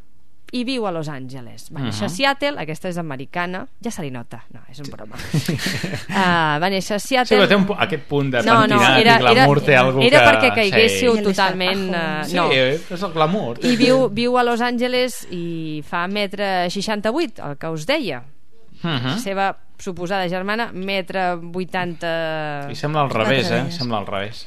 [0.52, 1.70] i viu a Los Angeles.
[1.74, 2.12] Va néixer uh -huh.
[2.12, 5.16] a Seattle, aquesta és americana, ja se li nota, no, és un broma.
[5.16, 7.36] uh, va néixer a Seattle...
[7.36, 9.76] Sí, però té un, aquest punt de no, pentinat no, era, i glamour, era, té
[9.76, 10.26] algú era que...
[10.26, 11.22] perquè caiguéssiu sí.
[11.22, 11.90] totalment...
[11.90, 12.52] Uh, sí, no.
[12.52, 13.58] és el glamour.
[13.64, 18.22] I viu, viu a Los Angeles i fa metre 68, el que us deia.
[18.82, 19.02] Uh -huh.
[19.02, 22.68] La seva suposada germana, metre 80...
[22.70, 23.70] I sembla al revés, eh?
[23.70, 24.46] Sembla al revés.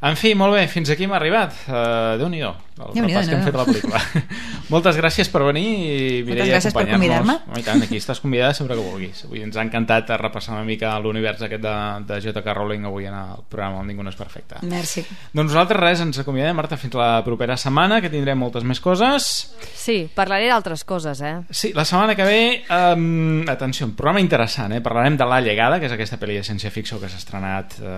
[0.00, 1.54] En fi, molt bé, fins aquí hem arribat.
[1.66, 4.00] Uh, Déu-n'hi-do, el Déu repàs que hem fet a la pel·lícula.
[4.72, 7.38] Moltes gràcies per venir i Mireia gràcies per convidar-me.
[7.48, 9.24] Oh, tant, aquí estàs convidada sempre que vulguis.
[9.26, 11.74] Avui ens ha encantat repassar una mica l'univers aquest de,
[12.08, 12.54] de J.K.
[12.56, 14.60] Rowling avui en el programa on ningú no és perfecte.
[14.68, 15.04] Merci.
[15.32, 19.28] Doncs nosaltres res, ens acomiadem, Marta, fins la propera setmana, que tindrem moltes més coses.
[19.74, 21.34] Sí, parlaré d'altres coses, eh?
[21.50, 22.40] Sí, la setmana que ve,
[22.74, 24.82] um, atenció, un programa interessant, eh?
[24.84, 27.88] Parlarem de La Llegada, que és aquesta pel·li de ciència-ficció que s'ha estrenat eh,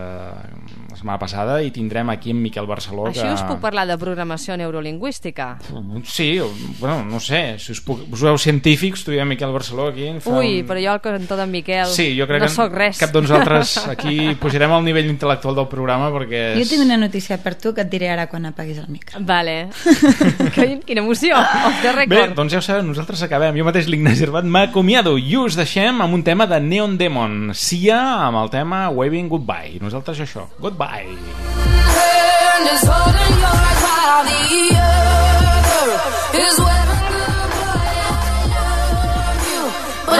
[0.90, 3.34] la setmana passada i tindrem aquí en Miquel Barceló Així que...
[3.34, 5.58] us puc parlar de programació neurolingüística?
[6.04, 6.40] Sí,
[6.78, 8.06] bueno, no sé si us, puc...
[8.12, 10.66] us veu científics, tu i Miquel Barceló aquí fa Ui, un...
[10.68, 12.98] però jo al cantó d'en Miquel sí, jo crec no que sóc res.
[13.00, 16.44] cap de nosaltres aquí pujarem al nivell intel·lectual del programa perquè...
[16.54, 16.62] És...
[16.62, 19.20] Jo tinc una notícia per tu que et diré ara quan apaguis el micro.
[19.26, 19.68] Vale.
[20.86, 22.14] Quina emoció, off the record.
[22.14, 23.58] Bé, doncs ja ho sabeu, nosaltres acabem.
[23.58, 27.54] Jo mateix l'Ignasi Herbat m'acomiado i us deixem amb un tema de Neon Demon.
[27.56, 29.80] Sia amb el tema Waving Goodbye.
[29.82, 31.18] Nosaltres això, Goodbye.
[32.70, 33.79] Is holding your
[34.10, 34.26] But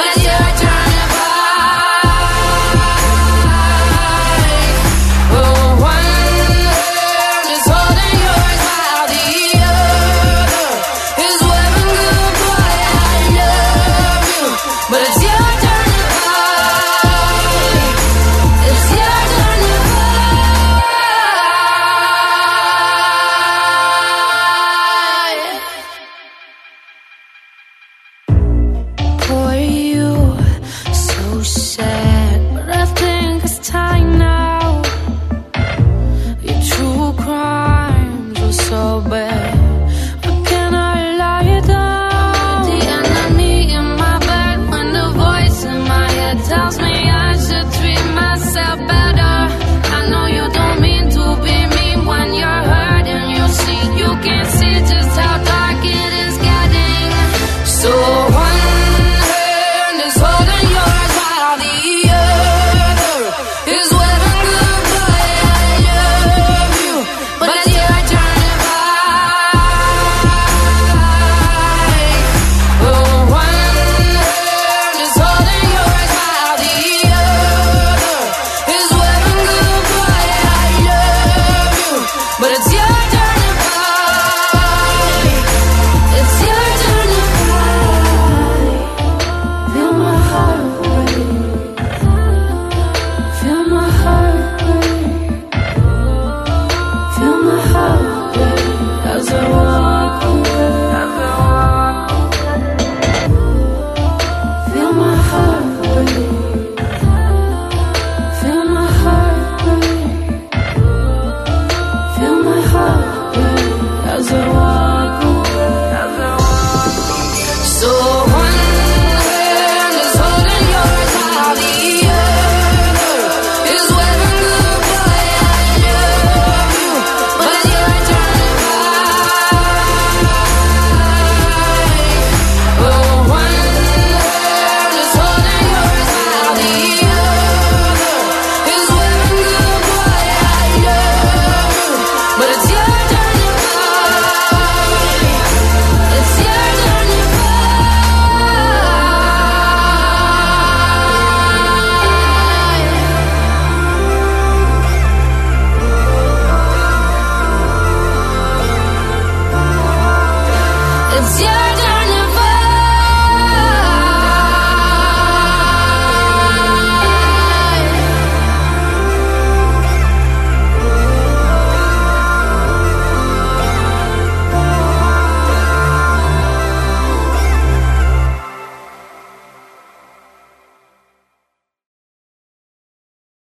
[0.07, 0.50] it's your